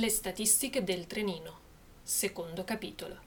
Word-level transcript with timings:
Le 0.00 0.08
statistiche 0.08 0.82
del 0.82 1.06
trenino. 1.06 1.58
Secondo 2.02 2.64
capitolo. 2.64 3.18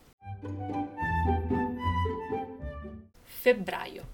Febbraio. 3.21 4.07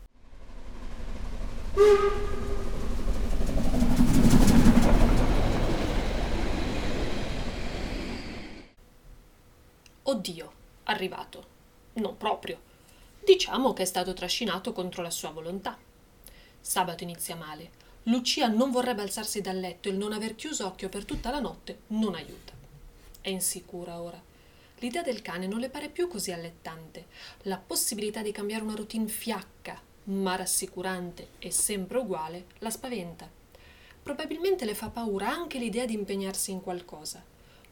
Oddio, 10.04 10.52
arrivato. 10.84 11.46
Non 11.94 12.18
proprio. 12.18 12.60
Diciamo 13.24 13.72
che 13.72 13.84
è 13.84 13.86
stato 13.86 14.12
trascinato 14.12 14.74
contro 14.74 15.02
la 15.02 15.12
sua 15.12 15.30
volontà. 15.30 15.78
Sabato 16.60 17.04
inizia 17.04 17.38
male. 17.38 17.79
Lucia 18.04 18.48
non 18.48 18.72
vorrebbe 18.72 19.02
alzarsi 19.02 19.42
dal 19.42 19.60
letto 19.60 19.88
e 19.88 19.92
il 19.92 19.98
non 19.98 20.14
aver 20.14 20.36
chiuso 20.36 20.66
occhio 20.66 20.90
per 20.90 21.06
tutta 21.06 21.30
la 21.30 21.40
notte 21.40 21.82
non 21.88 22.16
aiuta. 22.16 22.54
È 23.22 23.30
insicura 23.30 24.02
ora. 24.02 24.20
L'idea 24.80 25.04
del 25.04 25.22
cane 25.22 25.46
non 25.46 25.60
le 25.60 25.70
pare 25.70 25.90
più 25.90 26.08
così 26.08 26.32
allettante. 26.32 27.08
La 27.44 27.58
possibilità 27.58 28.22
di 28.22 28.32
cambiare 28.32 28.64
una 28.64 28.76
routine 28.76 29.08
fiacca, 29.08 29.80
ma 30.06 30.36
rassicurante 30.38 31.32
e 31.40 31.52
sempre 31.52 31.98
uguale, 31.98 32.46
la 32.60 32.70
spaventa. 32.70 33.30
Probabilmente 34.02 34.64
le 34.64 34.74
fa 34.74 34.90
paura 34.90 35.30
anche 35.30 35.60
l'idea 35.60 35.86
di 35.86 35.94
impegnarsi 35.94 36.52
in 36.52 36.62
qualcosa. 36.62 37.22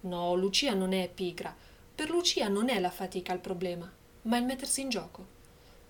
No, 0.02 0.36
Lucia 0.36 0.74
non 0.74 0.92
è 0.92 1.10
pigra. 1.10 1.56
Per 1.96 2.10
Lucia 2.10 2.50
non 2.50 2.70
è 2.70 2.80
la 2.80 2.92
fatica 2.92 3.34
il 3.34 3.40
problema, 3.40 3.92
ma 4.24 4.38
il 4.38 4.44
mettersi 4.44 4.82
in 4.82 4.90
gioco. 4.90 5.26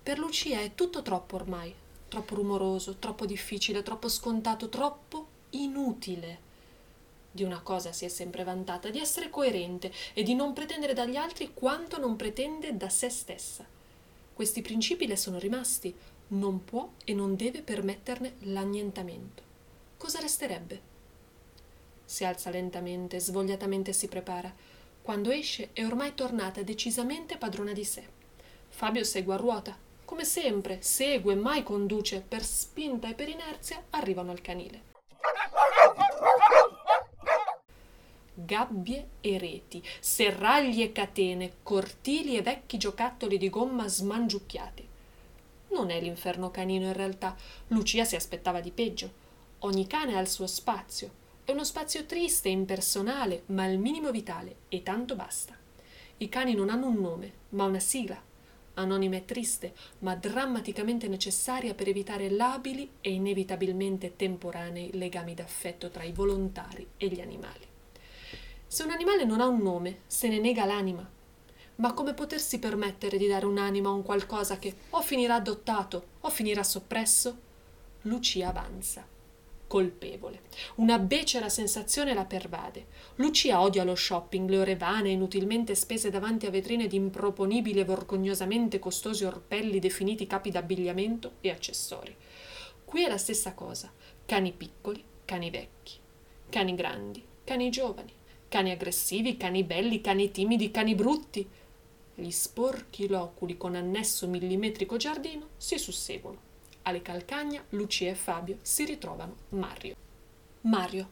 Per 0.02 0.18
Lucia 0.18 0.60
è 0.60 0.74
tutto 0.74 1.02
troppo 1.02 1.34
ormai, 1.34 1.74
troppo 2.08 2.34
rumoroso, 2.34 2.96
troppo 2.96 3.26
difficile, 3.26 3.82
troppo 3.82 4.08
scontato, 4.08 4.68
troppo 4.68 5.26
inutile. 5.50 6.46
Di 7.30 7.42
una 7.42 7.60
cosa 7.60 7.92
si 7.92 8.04
è 8.04 8.08
sempre 8.08 8.42
vantata, 8.42 8.90
di 8.90 8.98
essere 8.98 9.30
coerente 9.30 9.92
e 10.14 10.22
di 10.22 10.34
non 10.34 10.52
pretendere 10.52 10.94
dagli 10.94 11.16
altri 11.16 11.52
quanto 11.54 11.98
non 11.98 12.16
pretende 12.16 12.76
da 12.76 12.88
se 12.88 13.10
stessa. 13.10 13.64
Questi 14.32 14.62
principi 14.62 15.06
le 15.06 15.16
sono 15.16 15.38
rimasti, 15.38 15.94
non 16.28 16.64
può 16.64 16.90
e 17.04 17.14
non 17.14 17.36
deve 17.36 17.62
permetterne 17.62 18.36
l'annientamento. 18.40 19.42
Cosa 19.96 20.20
resterebbe? 20.20 20.80
Si 22.04 22.24
alza 22.24 22.50
lentamente, 22.50 23.20
svogliatamente 23.20 23.92
si 23.92 24.08
prepara. 24.08 24.52
Quando 25.02 25.30
esce 25.30 25.70
è 25.72 25.84
ormai 25.84 26.14
tornata 26.14 26.62
decisamente 26.62 27.36
padrona 27.36 27.72
di 27.72 27.84
sé. 27.84 28.04
Fabio 28.68 29.04
segue 29.04 29.34
a 29.34 29.36
ruota, 29.36 29.76
come 30.08 30.24
sempre, 30.24 30.80
segue, 30.80 31.34
mai 31.34 31.62
conduce, 31.62 32.24
per 32.26 32.42
spinta 32.42 33.10
e 33.10 33.12
per 33.12 33.28
inerzia 33.28 33.84
arrivano 33.90 34.30
al 34.30 34.40
canile. 34.40 34.80
Gabbie 38.32 39.08
e 39.20 39.36
reti, 39.36 39.84
serragli 40.00 40.80
e 40.80 40.92
catene, 40.92 41.56
cortili 41.62 42.38
e 42.38 42.42
vecchi 42.42 42.78
giocattoli 42.78 43.36
di 43.36 43.50
gomma 43.50 43.86
smangiucchiati. 43.86 44.88
Non 45.72 45.90
è 45.90 46.00
l'inferno 46.00 46.50
canino 46.50 46.86
in 46.86 46.94
realtà, 46.94 47.36
Lucia 47.66 48.06
si 48.06 48.16
aspettava 48.16 48.60
di 48.60 48.70
peggio. 48.70 49.12
Ogni 49.58 49.86
cane 49.86 50.16
ha 50.16 50.20
il 50.20 50.28
suo 50.28 50.46
spazio. 50.46 51.10
È 51.44 51.50
uno 51.50 51.64
spazio 51.64 52.06
triste 52.06 52.48
impersonale, 52.48 53.42
ma 53.48 53.64
al 53.64 53.76
minimo 53.76 54.10
vitale, 54.10 54.56
e 54.70 54.82
tanto 54.82 55.14
basta. 55.14 55.54
I 56.16 56.28
cani 56.30 56.54
non 56.54 56.70
hanno 56.70 56.86
un 56.86 56.98
nome, 56.98 57.32
ma 57.50 57.66
una 57.66 57.78
sigla, 57.78 58.20
anonima 58.78 59.16
e 59.16 59.24
triste, 59.24 59.74
ma 60.00 60.14
drammaticamente 60.14 61.08
necessaria 61.08 61.74
per 61.74 61.88
evitare 61.88 62.30
labili 62.30 62.90
e 63.00 63.12
inevitabilmente 63.12 64.16
temporanei 64.16 64.90
legami 64.94 65.34
d'affetto 65.34 65.90
tra 65.90 66.04
i 66.04 66.12
volontari 66.12 66.86
e 66.96 67.08
gli 67.08 67.20
animali. 67.20 67.66
Se 68.66 68.82
un 68.82 68.90
animale 68.90 69.24
non 69.24 69.40
ha 69.40 69.46
un 69.46 69.60
nome, 69.60 70.00
se 70.06 70.28
ne 70.28 70.38
nega 70.38 70.64
l'anima. 70.64 71.08
Ma 71.76 71.92
come 71.92 72.14
potersi 72.14 72.58
permettere 72.58 73.18
di 73.18 73.26
dare 73.26 73.46
un'anima 73.46 73.88
a 73.88 73.92
un 73.92 74.02
qualcosa 74.02 74.58
che 74.58 74.74
o 74.90 75.00
finirà 75.00 75.36
adottato 75.36 76.06
o 76.20 76.30
finirà 76.30 76.62
soppresso? 76.62 77.38
Lucia 78.02 78.48
avanza 78.48 79.16
colpevole. 79.68 80.40
Una 80.76 80.98
becera 80.98 81.48
sensazione 81.48 82.14
la 82.14 82.24
pervade. 82.24 82.86
Lucia 83.16 83.60
odia 83.60 83.84
lo 83.84 83.94
shopping, 83.94 84.48
le 84.48 84.58
ore 84.58 84.76
vane 84.76 85.10
inutilmente 85.10 85.76
spese 85.76 86.10
davanti 86.10 86.46
a 86.46 86.50
vetrine 86.50 86.88
di 86.88 86.96
improponibili 86.96 87.78
e 87.78 87.84
vergognosamente 87.84 88.80
costosi 88.80 89.24
orpelli 89.24 89.78
definiti 89.78 90.26
capi 90.26 90.50
d'abbigliamento 90.50 91.34
e 91.40 91.50
accessori. 91.50 92.16
Qui 92.84 93.04
è 93.04 93.08
la 93.08 93.18
stessa 93.18 93.52
cosa. 93.52 93.92
Cani 94.24 94.52
piccoli, 94.52 95.04
cani 95.24 95.50
vecchi, 95.50 95.92
cani 96.48 96.74
grandi, 96.74 97.24
cani 97.44 97.70
giovani, 97.70 98.12
cani 98.48 98.70
aggressivi, 98.72 99.36
cani 99.36 99.62
belli, 99.62 100.00
cani 100.00 100.30
timidi, 100.30 100.70
cani 100.70 100.94
brutti. 100.94 101.46
Gli 102.14 102.30
sporchi 102.30 103.06
loculi 103.06 103.56
con 103.56 103.76
annesso 103.76 104.26
millimetrico 104.26 104.96
giardino 104.96 105.50
si 105.56 105.78
susseguono 105.78 106.47
alle 106.88 107.02
calcagna, 107.02 107.62
Lucia 107.70 108.08
e 108.08 108.14
Fabio 108.14 108.58
si 108.62 108.84
ritrovano 108.84 109.36
Mario. 109.50 109.94
Mario, 110.62 111.08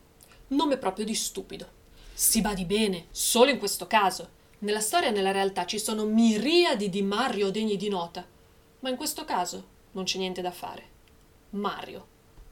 nome 0.49 0.77
proprio 0.79 1.05
di 1.05 1.15
stupido. 1.15 1.69
Si 2.13 2.41
badi 2.41 2.65
bene, 2.65 3.07
solo 3.11 3.51
in 3.51 3.59
questo 3.59 3.87
caso. 3.87 4.35
Nella 4.61 4.81
storia 4.81 5.09
e 5.09 5.13
nella 5.13 5.33
realtà 5.33 5.67
ci 5.67 5.79
sono 5.79 6.05
miriadi 6.05 6.89
di 6.89 7.03
Mario 7.03 7.51
degni 7.51 7.77
di 7.77 7.89
nota, 7.89 8.27
ma 8.81 8.89
in 8.89 8.97
questo 8.97 9.25
caso 9.25 9.75
non 9.93 10.05
c'è 10.05 10.19
niente 10.19 10.41
da 10.41 10.51
fare. 10.51 10.95
Mario, 11.51 12.07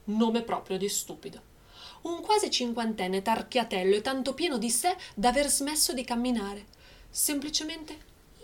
nome 0.05 0.43
proprio 0.43 0.77
di 0.77 0.87
stupido. 0.87 1.53
Un 2.03 2.21
quasi 2.21 2.51
cinquantenne 2.51 3.23
tarchiatello 3.23 3.95
e 3.95 4.01
tanto 4.01 4.35
pieno 4.35 4.59
di 4.59 4.69
sé 4.69 4.95
da 5.15 5.29
aver 5.29 5.49
smesso 5.49 5.93
di 5.93 6.03
camminare. 6.03 6.65
Semplicemente 7.09 7.97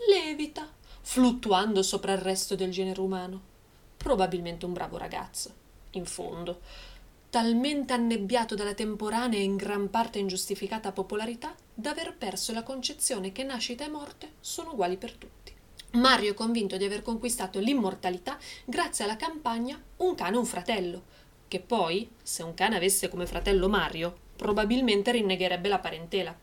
levita, 0.09 0.67
fluttuando 1.01 1.83
sopra 1.83 2.13
il 2.13 2.19
resto 2.19 2.55
del 2.55 2.71
genere 2.71 2.99
umano 2.99 3.49
probabilmente 4.01 4.65
un 4.65 4.73
bravo 4.73 4.97
ragazzo, 4.97 5.53
in 5.91 6.05
fondo, 6.05 6.61
talmente 7.29 7.93
annebbiato 7.93 8.55
dalla 8.55 8.73
temporanea 8.73 9.39
e 9.39 9.43
in 9.43 9.55
gran 9.55 9.89
parte 9.89 10.19
ingiustificata 10.19 10.91
popolarità 10.91 11.55
da 11.73 11.91
aver 11.91 12.15
perso 12.17 12.51
la 12.51 12.63
concezione 12.63 13.31
che 13.31 13.43
nascita 13.43 13.85
e 13.85 13.89
morte 13.89 14.33
sono 14.39 14.71
uguali 14.71 14.97
per 14.97 15.13
tutti. 15.13 15.53
Mario 15.91 16.31
è 16.31 16.33
convinto 16.33 16.77
di 16.77 16.85
aver 16.85 17.03
conquistato 17.03 17.59
l'immortalità 17.59 18.37
grazie 18.65 19.03
alla 19.03 19.17
campagna 19.17 19.81
Un 19.97 20.15
cane 20.15 20.35
e 20.35 20.39
un 20.39 20.45
fratello, 20.45 21.03
che 21.47 21.59
poi, 21.59 22.09
se 22.23 22.43
un 22.43 22.53
cane 22.53 22.77
avesse 22.77 23.07
come 23.07 23.25
fratello 23.25 23.69
Mario, 23.69 24.15
probabilmente 24.35 25.11
rinnegherebbe 25.11 25.69
la 25.69 25.79
parentela. 25.79 26.35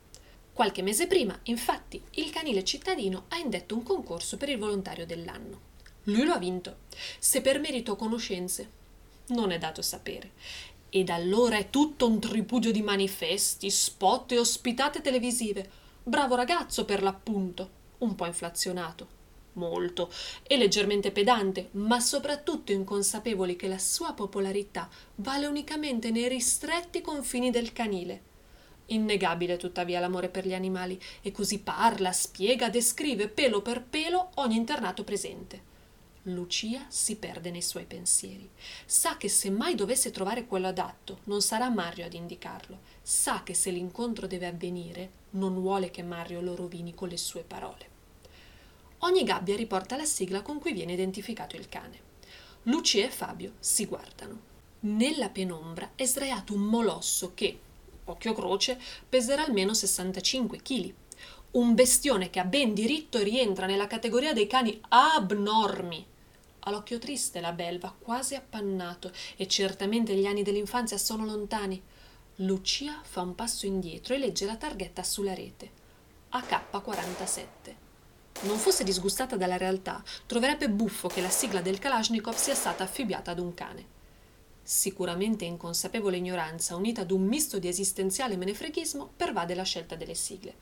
Qualche 0.52 0.82
mese 0.82 1.06
prima, 1.06 1.38
infatti, 1.44 2.00
il 2.12 2.30
canile 2.30 2.62
cittadino 2.62 3.24
ha 3.28 3.36
indetto 3.38 3.74
un 3.74 3.82
concorso 3.82 4.36
per 4.36 4.48
il 4.48 4.58
volontario 4.58 5.06
dell'anno. 5.06 5.67
Lui 6.08 6.24
lo 6.24 6.32
ha 6.32 6.38
vinto, 6.38 6.76
se 7.18 7.42
per 7.42 7.60
merito 7.60 7.92
o 7.92 7.96
conoscenze. 7.96 8.70
Non 9.28 9.50
è 9.50 9.58
dato 9.58 9.82
sapere. 9.82 10.32
E 10.88 11.04
da 11.04 11.14
allora 11.14 11.58
è 11.58 11.68
tutto 11.68 12.06
un 12.06 12.18
tripudio 12.18 12.72
di 12.72 12.80
manifesti, 12.80 13.68
spot 13.68 14.32
e 14.32 14.38
ospitate 14.38 15.02
televisive. 15.02 15.68
Bravo 16.02 16.34
ragazzo 16.34 16.86
per 16.86 17.02
l'appunto, 17.02 17.70
un 17.98 18.14
po' 18.14 18.24
inflazionato, 18.24 19.06
molto, 19.54 20.10
e 20.44 20.56
leggermente 20.56 21.10
pedante, 21.10 21.68
ma 21.72 22.00
soprattutto 22.00 22.72
inconsapevoli 22.72 23.54
che 23.56 23.68
la 23.68 23.78
sua 23.78 24.14
popolarità 24.14 24.88
vale 25.16 25.46
unicamente 25.46 26.10
nei 26.10 26.28
ristretti 26.28 27.02
confini 27.02 27.50
del 27.50 27.74
canile. 27.74 28.22
Innegabile 28.86 29.58
tuttavia 29.58 30.00
l'amore 30.00 30.30
per 30.30 30.46
gli 30.46 30.54
animali, 30.54 30.98
e 31.20 31.32
così 31.32 31.58
parla, 31.58 32.12
spiega, 32.12 32.70
descrive 32.70 33.28
pelo 33.28 33.60
per 33.60 33.82
pelo 33.82 34.30
ogni 34.36 34.56
internato 34.56 35.04
presente. 35.04 35.67
Lucia 36.34 36.84
si 36.88 37.16
perde 37.16 37.50
nei 37.50 37.62
suoi 37.62 37.84
pensieri. 37.84 38.48
Sa 38.84 39.16
che 39.16 39.28
se 39.28 39.50
mai 39.50 39.74
dovesse 39.74 40.10
trovare 40.10 40.46
quello 40.46 40.68
adatto, 40.68 41.20
non 41.24 41.42
sarà 41.42 41.68
Mario 41.68 42.04
ad 42.04 42.14
indicarlo. 42.14 42.78
Sa 43.02 43.42
che 43.42 43.54
se 43.54 43.70
l'incontro 43.70 44.26
deve 44.26 44.46
avvenire, 44.46 45.10
non 45.30 45.60
vuole 45.60 45.90
che 45.90 46.02
Mario 46.02 46.40
lo 46.40 46.54
rovini 46.54 46.94
con 46.94 47.08
le 47.08 47.16
sue 47.16 47.42
parole. 47.42 47.96
Ogni 48.98 49.22
gabbia 49.22 49.56
riporta 49.56 49.96
la 49.96 50.04
sigla 50.04 50.42
con 50.42 50.58
cui 50.58 50.72
viene 50.72 50.94
identificato 50.94 51.56
il 51.56 51.68
cane. 51.68 52.06
Lucia 52.64 53.04
e 53.04 53.10
Fabio 53.10 53.52
si 53.60 53.86
guardano. 53.86 54.46
Nella 54.80 55.28
penombra 55.28 55.92
è 55.94 56.04
sdraiato 56.04 56.52
un 56.52 56.62
molosso 56.62 57.32
che, 57.34 57.58
occhio 58.04 58.32
croce, 58.32 58.78
peserà 59.08 59.44
almeno 59.44 59.74
65 59.74 60.60
kg. 60.62 60.94
Un 61.50 61.74
bestione 61.74 62.28
che 62.28 62.40
a 62.40 62.44
ben 62.44 62.74
diritto 62.74 63.22
rientra 63.22 63.66
nella 63.66 63.86
categoria 63.86 64.32
dei 64.32 64.46
cani 64.46 64.78
abnormi 64.88 66.04
ha 66.68 66.70
l'occhio 66.70 66.98
triste 66.98 67.40
la 67.40 67.52
belva, 67.52 67.94
quasi 67.98 68.34
appannato, 68.34 69.10
e 69.36 69.48
certamente 69.48 70.14
gli 70.14 70.26
anni 70.26 70.42
dell'infanzia 70.42 70.98
sono 70.98 71.24
lontani. 71.24 71.82
Lucia 72.36 73.00
fa 73.02 73.22
un 73.22 73.34
passo 73.34 73.66
indietro 73.66 74.14
e 74.14 74.18
legge 74.18 74.46
la 74.46 74.56
targhetta 74.56 75.02
sulla 75.02 75.34
rete. 75.34 75.70
AK-47. 76.30 77.46
Non 78.42 78.58
fosse 78.58 78.84
disgustata 78.84 79.36
dalla 79.36 79.56
realtà, 79.56 80.02
troverebbe 80.26 80.68
buffo 80.68 81.08
che 81.08 81.20
la 81.20 81.30
sigla 81.30 81.60
del 81.60 81.78
Kalashnikov 81.78 82.36
sia 82.36 82.54
stata 82.54 82.84
affibbiata 82.84 83.32
ad 83.32 83.40
un 83.40 83.54
cane. 83.54 83.96
Sicuramente 84.62 85.46
inconsapevole 85.46 86.18
ignoranza, 86.18 86.76
unita 86.76 87.00
ad 87.00 87.10
un 87.10 87.22
misto 87.22 87.58
di 87.58 87.66
esistenziale 87.66 88.36
menefreghismo, 88.36 89.10
pervade 89.16 89.54
la 89.54 89.64
scelta 89.64 89.96
delle 89.96 90.14
sigle. 90.14 90.54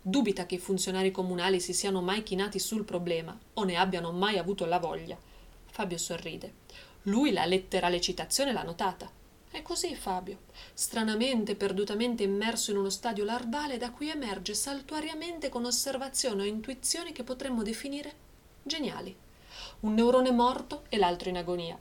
Dubita 0.00 0.46
che 0.46 0.54
i 0.54 0.58
funzionari 0.58 1.10
comunali 1.10 1.60
si 1.60 1.74
siano 1.74 2.00
mai 2.00 2.22
chinati 2.22 2.58
sul 2.58 2.84
problema 2.84 3.38
o 3.54 3.64
ne 3.64 3.76
abbiano 3.76 4.10
mai 4.10 4.38
avuto 4.38 4.64
la 4.64 4.78
voglia. 4.78 5.28
Fabio 5.70 5.98
sorride. 5.98 6.54
Lui 7.04 7.32
la 7.32 7.44
letterale 7.44 8.00
citazione 8.00 8.52
l'ha 8.52 8.62
notata. 8.62 9.10
È 9.50 9.62
così 9.62 9.94
Fabio, 9.96 10.42
stranamente, 10.74 11.56
perdutamente 11.56 12.22
immerso 12.22 12.70
in 12.70 12.76
uno 12.76 12.90
stadio 12.90 13.24
larvale 13.24 13.78
da 13.78 13.90
cui 13.90 14.08
emerge 14.08 14.54
saltuariamente 14.54 15.48
con 15.48 15.64
osservazioni 15.64 16.42
o 16.42 16.44
intuizioni 16.44 17.12
che 17.12 17.24
potremmo 17.24 17.62
definire 17.62 18.12
geniali. 18.62 19.16
Un 19.80 19.94
neurone 19.94 20.30
morto 20.30 20.84
e 20.88 20.98
l'altro 20.98 21.30
in 21.30 21.36
agonia. 21.36 21.78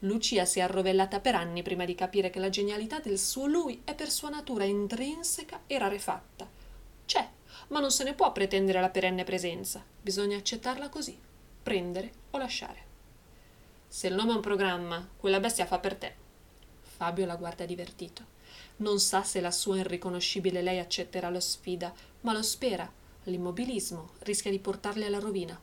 Lucia 0.00 0.44
si 0.44 0.58
è 0.58 0.62
arrovellata 0.62 1.20
per 1.20 1.34
anni 1.34 1.62
prima 1.62 1.84
di 1.84 1.94
capire 1.94 2.30
che 2.30 2.40
la 2.40 2.50
genialità 2.50 2.98
del 2.98 3.18
suo 3.18 3.46
lui 3.46 3.82
è 3.84 3.94
per 3.94 4.10
sua 4.10 4.28
natura 4.28 4.64
intrinseca 4.64 5.62
e 5.66 5.78
rarefatta. 5.78 6.48
C'è, 7.06 7.28
ma 7.68 7.80
non 7.80 7.90
se 7.90 8.04
ne 8.04 8.14
può 8.14 8.32
pretendere 8.32 8.80
la 8.80 8.90
perenne 8.90 9.24
presenza. 9.24 9.84
Bisogna 10.00 10.36
accettarla 10.36 10.88
così, 10.88 11.16
prendere 11.62 12.12
o 12.30 12.38
lasciare. 12.38 12.85
Se 13.88 14.08
il 14.08 14.14
nome 14.14 14.32
è 14.32 14.34
un 14.36 14.40
programma, 14.40 15.08
quella 15.16 15.40
bestia 15.40 15.66
fa 15.66 15.78
per 15.78 15.94
te. 15.94 16.14
Fabio 16.80 17.26
la 17.26 17.36
guarda 17.36 17.64
divertito. 17.64 18.34
Non 18.78 19.00
sa 19.00 19.22
se 19.22 19.40
la 19.40 19.50
sua 19.50 19.78
irriconoscibile 19.78 20.62
lei 20.62 20.78
accetterà 20.78 21.30
la 21.30 21.40
sfida, 21.40 21.92
ma 22.22 22.32
lo 22.32 22.42
spera. 22.42 22.90
L'immobilismo 23.24 24.10
rischia 24.20 24.50
di 24.50 24.58
portarle 24.58 25.06
alla 25.06 25.18
rovina. 25.18 25.58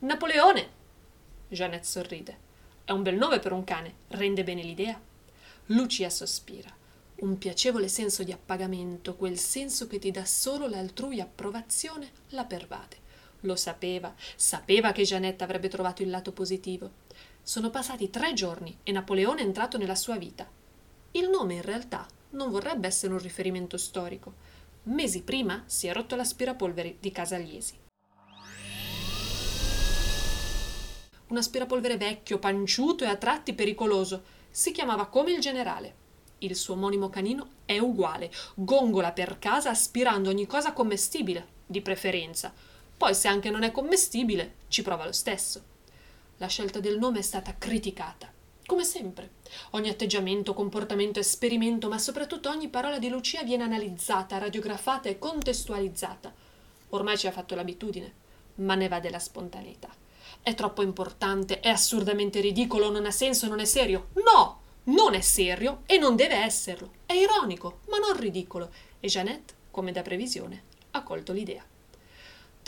Napoleone! 0.00 0.76
Janet 1.48 1.84
sorride. 1.84 2.46
È 2.84 2.92
un 2.92 3.02
bel 3.02 3.16
nome 3.16 3.38
per 3.38 3.52
un 3.52 3.64
cane, 3.64 3.94
rende 4.08 4.44
bene 4.44 4.62
l'idea. 4.62 5.00
Lucia 5.66 6.10
sospira. 6.10 6.74
Un 7.16 7.36
piacevole 7.36 7.88
senso 7.88 8.22
di 8.22 8.32
appagamento, 8.32 9.16
quel 9.16 9.38
senso 9.38 9.86
che 9.86 9.98
ti 9.98 10.10
dà 10.10 10.24
solo 10.24 10.68
l'altrui 10.68 11.20
approvazione, 11.20 12.10
la 12.28 12.44
pervade. 12.44 13.06
Lo 13.42 13.54
sapeva, 13.54 14.14
sapeva 14.34 14.92
che 14.92 15.04
Jeannette 15.04 15.44
avrebbe 15.44 15.68
trovato 15.68 16.02
il 16.02 16.10
lato 16.10 16.32
positivo. 16.32 16.90
Sono 17.42 17.70
passati 17.70 18.10
tre 18.10 18.32
giorni 18.32 18.78
e 18.82 18.90
Napoleone 18.90 19.40
è 19.40 19.44
entrato 19.44 19.78
nella 19.78 19.94
sua 19.94 20.16
vita. 20.16 20.48
Il 21.12 21.30
nome 21.30 21.54
in 21.54 21.62
realtà 21.62 22.06
non 22.30 22.50
vorrebbe 22.50 22.88
essere 22.88 23.12
un 23.12 23.20
riferimento 23.20 23.76
storico. 23.76 24.34
Mesi 24.84 25.22
prima 25.22 25.62
si 25.66 25.86
è 25.86 25.92
rotto 25.92 26.16
l'aspirapolvere 26.16 26.96
di 26.98 27.10
casa 27.12 27.36
Aliesi. 27.36 27.78
Un 31.28 31.36
aspirapolvere 31.36 31.96
vecchio, 31.96 32.38
panciuto 32.38 33.04
e 33.04 33.06
a 33.06 33.16
tratti 33.16 33.52
pericoloso. 33.52 34.24
Si 34.50 34.72
chiamava 34.72 35.06
come 35.06 35.32
il 35.32 35.40
generale. 35.40 36.06
Il 36.38 36.56
suo 36.56 36.74
omonimo 36.74 37.08
canino 37.10 37.48
è 37.64 37.78
uguale, 37.78 38.30
gongola 38.54 39.12
per 39.12 39.38
casa 39.38 39.70
aspirando 39.70 40.30
ogni 40.30 40.46
cosa 40.46 40.72
commestibile, 40.72 41.48
di 41.66 41.80
preferenza. 41.82 42.52
Poi 42.98 43.14
se 43.14 43.28
anche 43.28 43.48
non 43.48 43.62
è 43.62 43.70
commestibile, 43.70 44.56
ci 44.66 44.82
prova 44.82 45.04
lo 45.04 45.12
stesso. 45.12 45.62
La 46.38 46.48
scelta 46.48 46.80
del 46.80 46.98
nome 46.98 47.20
è 47.20 47.22
stata 47.22 47.54
criticata. 47.56 48.28
Come 48.66 48.82
sempre. 48.82 49.34
Ogni 49.70 49.88
atteggiamento, 49.88 50.52
comportamento, 50.52 51.20
esperimento, 51.20 51.88
ma 51.88 51.96
soprattutto 51.96 52.50
ogni 52.50 52.68
parola 52.68 52.98
di 52.98 53.08
Lucia 53.08 53.44
viene 53.44 53.62
analizzata, 53.62 54.38
radiografata 54.38 55.08
e 55.08 55.20
contestualizzata. 55.20 56.34
Ormai 56.88 57.16
ci 57.16 57.28
ha 57.28 57.30
fatto 57.30 57.54
l'abitudine, 57.54 58.12
ma 58.56 58.74
ne 58.74 58.88
va 58.88 58.98
della 58.98 59.20
spontaneità. 59.20 59.94
È 60.42 60.52
troppo 60.54 60.82
importante, 60.82 61.60
è 61.60 61.68
assurdamente 61.68 62.40
ridicolo, 62.40 62.90
non 62.90 63.06
ha 63.06 63.12
senso, 63.12 63.46
non 63.46 63.60
è 63.60 63.64
serio. 63.64 64.08
No! 64.24 64.62
Non 64.88 65.14
è 65.14 65.20
serio 65.20 65.82
e 65.86 65.98
non 65.98 66.16
deve 66.16 66.34
esserlo. 66.34 66.94
È 67.06 67.12
ironico, 67.12 67.80
ma 67.90 67.98
non 67.98 68.18
ridicolo. 68.18 68.72
E 68.98 69.06
Jeannette, 69.06 69.54
come 69.70 69.92
da 69.92 70.02
previsione, 70.02 70.64
ha 70.90 71.04
colto 71.04 71.32
l'idea 71.32 71.64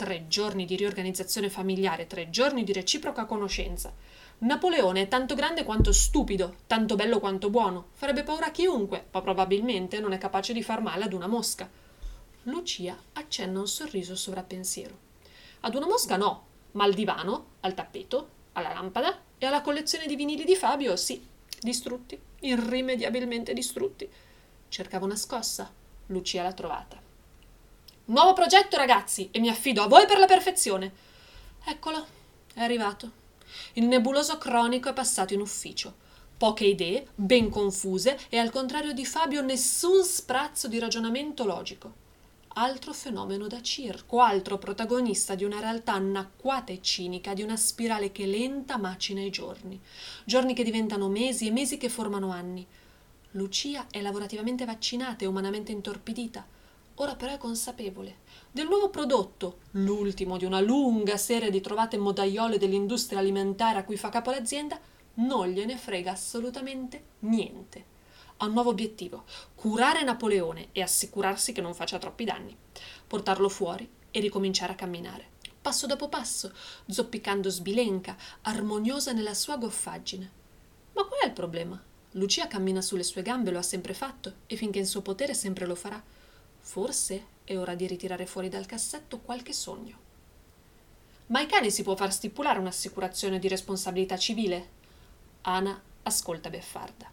tre 0.01 0.27
giorni 0.27 0.65
di 0.65 0.75
riorganizzazione 0.75 1.47
familiare, 1.47 2.07
tre 2.07 2.31
giorni 2.31 2.63
di 2.63 2.73
reciproca 2.73 3.25
conoscenza. 3.25 3.93
Napoleone 4.39 5.01
è 5.01 5.07
tanto 5.07 5.35
grande 5.35 5.63
quanto 5.63 5.91
stupido, 5.91 6.55
tanto 6.65 6.95
bello 6.95 7.19
quanto 7.19 7.51
buono, 7.51 7.89
farebbe 7.93 8.23
paura 8.23 8.47
a 8.47 8.51
chiunque, 8.51 9.05
ma 9.11 9.21
probabilmente 9.21 9.99
non 9.99 10.11
è 10.11 10.17
capace 10.17 10.53
di 10.53 10.63
far 10.63 10.81
male 10.81 11.03
ad 11.03 11.13
una 11.13 11.27
mosca. 11.27 11.69
Lucia 12.45 12.99
accenna 13.13 13.59
un 13.59 13.67
sorriso 13.67 14.15
sovrappensiero. 14.15 14.97
Ad 15.59 15.75
una 15.75 15.85
mosca 15.85 16.17
no, 16.17 16.45
ma 16.71 16.83
al 16.83 16.95
divano, 16.95 17.49
al 17.59 17.75
tappeto, 17.75 18.29
alla 18.53 18.73
lampada 18.73 19.19
e 19.37 19.45
alla 19.45 19.61
collezione 19.61 20.07
di 20.07 20.15
vinili 20.15 20.45
di 20.45 20.55
Fabio 20.55 20.95
sì, 20.95 21.23
distrutti, 21.59 22.19
irrimediabilmente 22.39 23.53
distrutti. 23.53 24.09
Cercava 24.67 25.05
una 25.05 25.15
scossa, 25.15 25.71
Lucia 26.07 26.41
l'ha 26.41 26.53
trovata. 26.53 27.09
Nuovo 28.11 28.33
progetto, 28.33 28.75
ragazzi, 28.75 29.29
e 29.31 29.39
mi 29.39 29.47
affido 29.47 29.81
a 29.81 29.87
voi 29.87 30.05
per 30.05 30.19
la 30.19 30.25
perfezione. 30.25 30.91
Eccolo, 31.63 32.05
è 32.53 32.59
arrivato. 32.61 33.09
Il 33.73 33.85
nebuloso 33.85 34.37
cronico 34.37 34.89
è 34.89 34.93
passato 34.93 35.33
in 35.33 35.39
ufficio. 35.39 35.93
Poche 36.35 36.65
idee, 36.65 37.07
ben 37.15 37.49
confuse, 37.49 38.19
e 38.27 38.37
al 38.37 38.51
contrario 38.51 38.91
di 38.91 39.05
Fabio 39.05 39.41
nessun 39.41 40.03
sprazzo 40.03 40.67
di 40.67 40.77
ragionamento 40.77 41.45
logico. 41.45 41.93
Altro 42.55 42.91
fenomeno 42.91 43.47
da 43.47 43.61
circo, 43.61 44.19
altro 44.19 44.57
protagonista 44.57 45.33
di 45.33 45.45
una 45.45 45.61
realtà 45.61 45.93
annacquata 45.93 46.73
e 46.73 46.81
cinica, 46.81 47.33
di 47.33 47.43
una 47.43 47.55
spirale 47.55 48.11
che 48.11 48.25
lenta 48.25 48.75
macina 48.77 49.21
i 49.21 49.29
giorni. 49.29 49.79
Giorni 50.25 50.53
che 50.53 50.65
diventano 50.65 51.07
mesi 51.07 51.47
e 51.47 51.51
mesi 51.51 51.77
che 51.77 51.87
formano 51.87 52.29
anni. 52.29 52.67
Lucia 53.31 53.87
è 53.89 54.01
lavorativamente 54.01 54.65
vaccinata 54.65 55.23
e 55.23 55.27
umanamente 55.27 55.71
intorpidita 55.71 56.59
ora 57.01 57.15
però 57.15 57.33
è 57.33 57.37
consapevole 57.37 58.19
del 58.51 58.67
nuovo 58.67 58.89
prodotto, 58.89 59.59
l'ultimo 59.71 60.37
di 60.37 60.45
una 60.45 60.59
lunga 60.59 61.17
serie 61.17 61.49
di 61.49 61.59
trovate 61.59 61.97
modaiole 61.97 62.59
dell'industria 62.59 63.17
alimentare 63.17 63.79
a 63.79 63.83
cui 63.83 63.97
fa 63.97 64.09
capo 64.09 64.29
l'azienda, 64.29 64.79
non 65.15 65.47
gliene 65.47 65.77
frega 65.77 66.11
assolutamente 66.11 67.03
niente. 67.19 67.85
Ha 68.37 68.45
un 68.45 68.53
nuovo 68.53 68.69
obiettivo, 68.69 69.23
curare 69.55 70.03
Napoleone 70.03 70.67
e 70.73 70.81
assicurarsi 70.81 71.53
che 71.53 71.61
non 71.61 71.73
faccia 71.73 71.97
troppi 71.97 72.23
danni, 72.23 72.55
portarlo 73.07 73.49
fuori 73.49 73.89
e 74.11 74.19
ricominciare 74.19 74.73
a 74.73 74.75
camminare, 74.75 75.27
passo 75.59 75.87
dopo 75.87 76.07
passo, 76.07 76.53
zoppicando 76.87 77.49
sbilenca, 77.49 78.15
armoniosa 78.41 79.11
nella 79.11 79.33
sua 79.33 79.57
goffaggine. 79.57 80.31
Ma 80.93 81.03
qual 81.05 81.21
è 81.21 81.25
il 81.25 81.33
problema? 81.33 81.81
Lucia 82.11 82.47
cammina 82.47 82.81
sulle 82.81 83.03
sue 83.03 83.23
gambe, 83.23 83.49
lo 83.49 83.57
ha 83.57 83.63
sempre 83.63 83.93
fatto 83.93 84.33
e 84.45 84.55
finché 84.55 84.77
in 84.77 84.85
suo 84.85 85.01
potere 85.01 85.33
sempre 85.33 85.65
lo 85.65 85.75
farà. 85.75 86.03
Forse 86.61 87.25
è 87.43 87.57
ora 87.57 87.75
di 87.75 87.87
ritirare 87.87 88.25
fuori 88.25 88.47
dal 88.47 88.65
cassetto 88.65 89.19
qualche 89.19 89.51
sogno. 89.51 89.97
Ma 91.27 91.39
ai 91.39 91.47
cani 91.47 91.71
si 91.71 91.83
può 91.83 91.95
far 91.95 92.13
stipulare 92.13 92.59
un'assicurazione 92.59 93.39
di 93.39 93.47
responsabilità 93.47 94.17
civile? 94.17 94.69
Ana 95.41 95.81
ascolta 96.03 96.49
beffarda. 96.49 97.09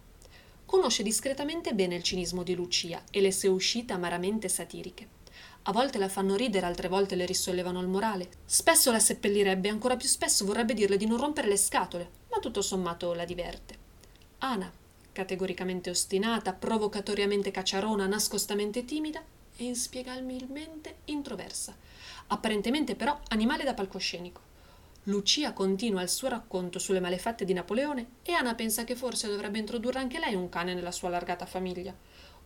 Conosce 0.64 1.02
discretamente 1.02 1.72
bene 1.74 1.94
il 1.94 2.02
cinismo 2.02 2.42
di 2.42 2.54
Lucia 2.54 3.02
e 3.10 3.20
le 3.20 3.32
sue 3.32 3.48
uscite 3.48 3.92
amaramente 3.92 4.48
satiriche. 4.48 5.16
A 5.62 5.72
volte 5.72 5.98
la 5.98 6.08
fanno 6.08 6.34
ridere, 6.34 6.66
altre 6.66 6.88
volte 6.88 7.14
le 7.14 7.26
risollevano 7.26 7.80
il 7.80 7.88
morale. 7.88 8.28
Spesso 8.44 8.90
la 8.90 8.98
seppellirebbe, 8.98 9.68
ancora 9.68 9.96
più 9.96 10.08
spesso 10.08 10.44
vorrebbe 10.44 10.74
dirle 10.74 10.96
di 10.96 11.06
non 11.06 11.18
rompere 11.18 11.48
le 11.48 11.56
scatole, 11.56 12.10
ma 12.30 12.38
tutto 12.38 12.60
sommato 12.62 13.12
la 13.12 13.24
diverte. 13.24 13.76
Ana, 14.38 14.70
categoricamente 15.12 15.90
ostinata, 15.90 16.52
provocatoriamente 16.52 17.50
cacciarona, 17.50 18.06
nascostamente 18.06 18.84
timida, 18.84 19.22
e 19.58 19.64
inspiegabilmente 19.64 21.00
introversa, 21.06 21.76
apparentemente 22.28 22.94
però 22.94 23.18
animale 23.28 23.64
da 23.64 23.74
palcoscenico. 23.74 24.40
Lucia 25.04 25.52
continua 25.52 26.02
il 26.02 26.08
suo 26.08 26.28
racconto 26.28 26.78
sulle 26.78 27.00
malefatte 27.00 27.44
di 27.44 27.52
Napoleone 27.52 28.06
e 28.22 28.32
Anna 28.32 28.54
pensa 28.54 28.84
che 28.84 28.94
forse 28.94 29.28
dovrebbe 29.28 29.58
introdurre 29.58 29.98
anche 29.98 30.18
lei 30.18 30.34
un 30.34 30.48
cane 30.48 30.74
nella 30.74 30.92
sua 30.92 31.08
allargata 31.08 31.46
famiglia. 31.46 31.94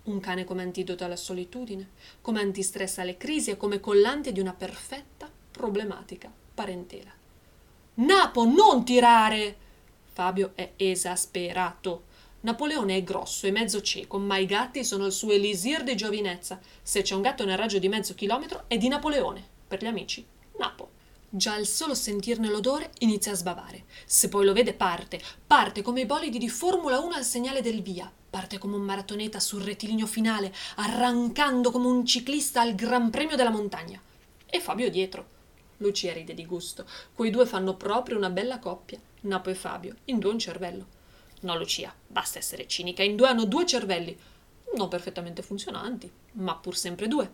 Un 0.04 0.20
cane 0.20 0.44
come 0.44 0.62
antidoto 0.62 1.04
alla 1.04 1.16
solitudine, 1.16 1.90
come 2.20 2.40
antistress 2.40 2.98
alle 2.98 3.16
crisi 3.16 3.50
e 3.50 3.56
come 3.56 3.80
collante 3.80 4.32
di 4.32 4.40
una 4.40 4.52
perfetta, 4.52 5.30
problematica 5.50 6.32
parentela. 6.54 7.10
Napo, 7.94 8.44
non 8.44 8.84
tirare! 8.84 9.56
Fabio 10.12 10.52
è 10.54 10.72
esasperato. 10.76 12.04
Napoleone 12.42 12.96
è 12.96 13.04
grosso 13.04 13.46
e 13.46 13.52
mezzo 13.52 13.80
cieco, 13.82 14.18
ma 14.18 14.36
i 14.36 14.46
gatti 14.46 14.84
sono 14.84 15.06
il 15.06 15.12
suo 15.12 15.30
elisir 15.30 15.84
di 15.84 15.94
giovinezza. 15.94 16.58
Se 16.82 17.02
c'è 17.02 17.14
un 17.14 17.22
gatto 17.22 17.44
nel 17.44 17.56
raggio 17.56 17.78
di 17.78 17.88
mezzo 17.88 18.14
chilometro 18.14 18.64
è 18.66 18.76
di 18.78 18.88
Napoleone. 18.88 19.46
Per 19.68 19.80
gli 19.80 19.86
amici, 19.86 20.26
Napo. 20.58 20.90
Già 21.28 21.54
al 21.54 21.66
solo 21.66 21.94
sentirne 21.94 22.48
l'odore 22.48 22.90
inizia 22.98 23.30
a 23.30 23.36
sbavare. 23.36 23.84
Se 24.04 24.28
poi 24.28 24.44
lo 24.44 24.52
vede 24.52 24.74
parte, 24.74 25.22
parte 25.46 25.82
come 25.82 26.00
i 26.00 26.04
bolidi 26.04 26.38
di 26.38 26.48
Formula 26.48 26.98
1 26.98 27.14
al 27.14 27.24
segnale 27.24 27.62
del 27.62 27.80
via, 27.80 28.10
parte 28.28 28.58
come 28.58 28.74
un 28.74 28.82
maratoneta 28.82 29.38
sul 29.38 29.62
rettilineo 29.62 30.06
finale, 30.08 30.52
arrancando 30.76 31.70
come 31.70 31.86
un 31.86 32.04
ciclista 32.04 32.60
al 32.60 32.74
Gran 32.74 33.10
Premio 33.10 33.36
della 33.36 33.50
montagna. 33.50 34.02
E 34.46 34.58
Fabio 34.58 34.90
dietro. 34.90 35.26
Lucia 35.76 36.12
ride 36.12 36.34
di 36.34 36.44
gusto. 36.44 36.86
Quei 37.14 37.30
due 37.30 37.46
fanno 37.46 37.76
proprio 37.76 38.16
una 38.16 38.30
bella 38.30 38.58
coppia, 38.58 38.98
Napo 39.20 39.48
e 39.48 39.54
Fabio, 39.54 39.94
in 40.06 40.18
due 40.18 40.32
un 40.32 40.40
cervello. 40.40 41.00
No, 41.42 41.56
Lucia, 41.56 41.94
basta 42.06 42.38
essere 42.38 42.66
cinica. 42.66 43.02
In 43.02 43.16
due 43.16 43.28
hanno 43.28 43.44
due 43.44 43.66
cervelli. 43.66 44.16
Non 44.74 44.88
perfettamente 44.88 45.42
funzionanti, 45.42 46.10
ma 46.32 46.56
pur 46.56 46.76
sempre 46.76 47.08
due. 47.08 47.30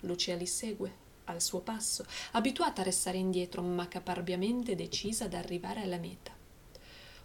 Lucia 0.00 0.34
li 0.34 0.46
segue 0.46 1.00
al 1.26 1.40
suo 1.40 1.60
passo, 1.60 2.04
abituata 2.32 2.80
a 2.80 2.84
restare 2.84 3.18
indietro, 3.18 3.62
ma 3.62 3.86
caparbiamente 3.86 4.74
decisa 4.74 5.24
ad 5.24 5.34
arrivare 5.34 5.82
alla 5.82 5.98
meta. 5.98 6.32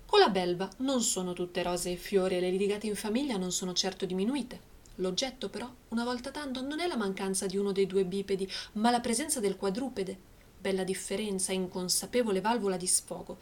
Con 0.05 0.19
la 0.19 0.29
belva 0.29 0.69
non 0.77 1.01
sono 1.01 1.33
tutte 1.33 1.63
rose 1.63 1.91
e 1.91 1.95
fiori 1.97 2.37
e 2.37 2.39
le 2.39 2.51
litigate 2.51 2.87
in 2.87 2.95
famiglia 2.95 3.37
non 3.37 3.51
sono 3.51 3.73
certo 3.73 4.05
diminuite. 4.05 4.75
L'oggetto, 4.95 5.49
però, 5.49 5.69
una 5.89 6.03
volta 6.03 6.31
tanto, 6.31 6.61
non 6.61 6.79
è 6.79 6.87
la 6.87 6.95
mancanza 6.95 7.45
di 7.45 7.57
uno 7.57 7.71
dei 7.71 7.87
due 7.87 8.05
bipedi, 8.05 8.49
ma 8.73 8.89
la 8.89 8.99
presenza 8.99 9.39
del 9.39 9.57
quadrupede. 9.57 10.17
Bella 10.59 10.83
differenza, 10.83 11.51
inconsapevole 11.51 12.41
valvola 12.41 12.77
di 12.77 12.87
sfogo. 12.87 13.37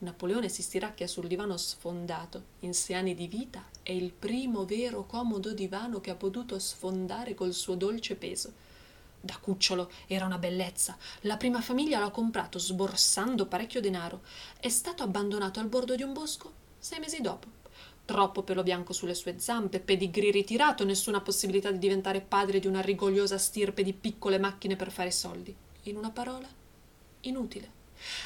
Napoleone 0.00 0.48
si 0.48 0.62
stiracchia 0.62 1.06
sul 1.06 1.26
divano 1.26 1.56
sfondato. 1.56 2.42
In 2.60 2.74
sei 2.74 2.96
anni 2.96 3.14
di 3.14 3.26
vita 3.26 3.64
è 3.82 3.92
il 3.92 4.12
primo 4.12 4.64
vero 4.64 5.06
comodo 5.06 5.52
divano 5.52 6.00
che 6.00 6.10
ha 6.10 6.14
potuto 6.14 6.58
sfondare 6.58 7.34
col 7.34 7.52
suo 7.52 7.74
dolce 7.74 8.14
peso. 8.14 8.52
Da 9.20 9.36
cucciolo 9.40 9.90
era 10.06 10.24
una 10.24 10.38
bellezza. 10.38 10.96
La 11.22 11.36
prima 11.36 11.60
famiglia 11.60 11.98
l'ha 11.98 12.10
comprato 12.10 12.58
sborsando 12.58 13.46
parecchio 13.46 13.80
denaro. 13.80 14.22
È 14.60 14.68
stato 14.68 15.02
abbandonato 15.02 15.58
al 15.58 15.66
bordo 15.66 15.96
di 15.96 16.02
un 16.02 16.12
bosco 16.12 16.66
sei 16.78 17.00
mesi 17.00 17.20
dopo 17.20 17.56
troppo 18.08 18.42
pelo 18.42 18.62
bianco 18.62 18.94
sulle 18.94 19.12
sue 19.12 19.38
zampe, 19.38 19.80
pedigree 19.80 20.30
ritirato, 20.30 20.82
nessuna 20.82 21.20
possibilità 21.20 21.70
di 21.70 21.76
diventare 21.76 22.22
padre 22.22 22.58
di 22.58 22.66
una 22.66 22.80
rigogliosa 22.80 23.36
stirpe 23.36 23.82
di 23.82 23.92
piccole 23.92 24.38
macchine 24.38 24.76
per 24.76 24.90
fare 24.90 25.10
soldi. 25.10 25.54
In 25.82 25.96
una 25.98 26.08
parola, 26.08 26.48
inutile. 27.20 27.77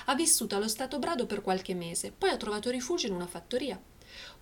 Ha 0.07 0.14
vissuto 0.14 0.57
allo 0.57 0.69
Stato 0.69 0.99
Brado 0.99 1.26
per 1.26 1.43
qualche 1.43 1.75
mese, 1.75 2.12
poi 2.12 2.31
ha 2.31 2.37
trovato 2.37 2.71
rifugio 2.71 3.07
in 3.07 3.14
una 3.14 3.26
fattoria. 3.26 3.81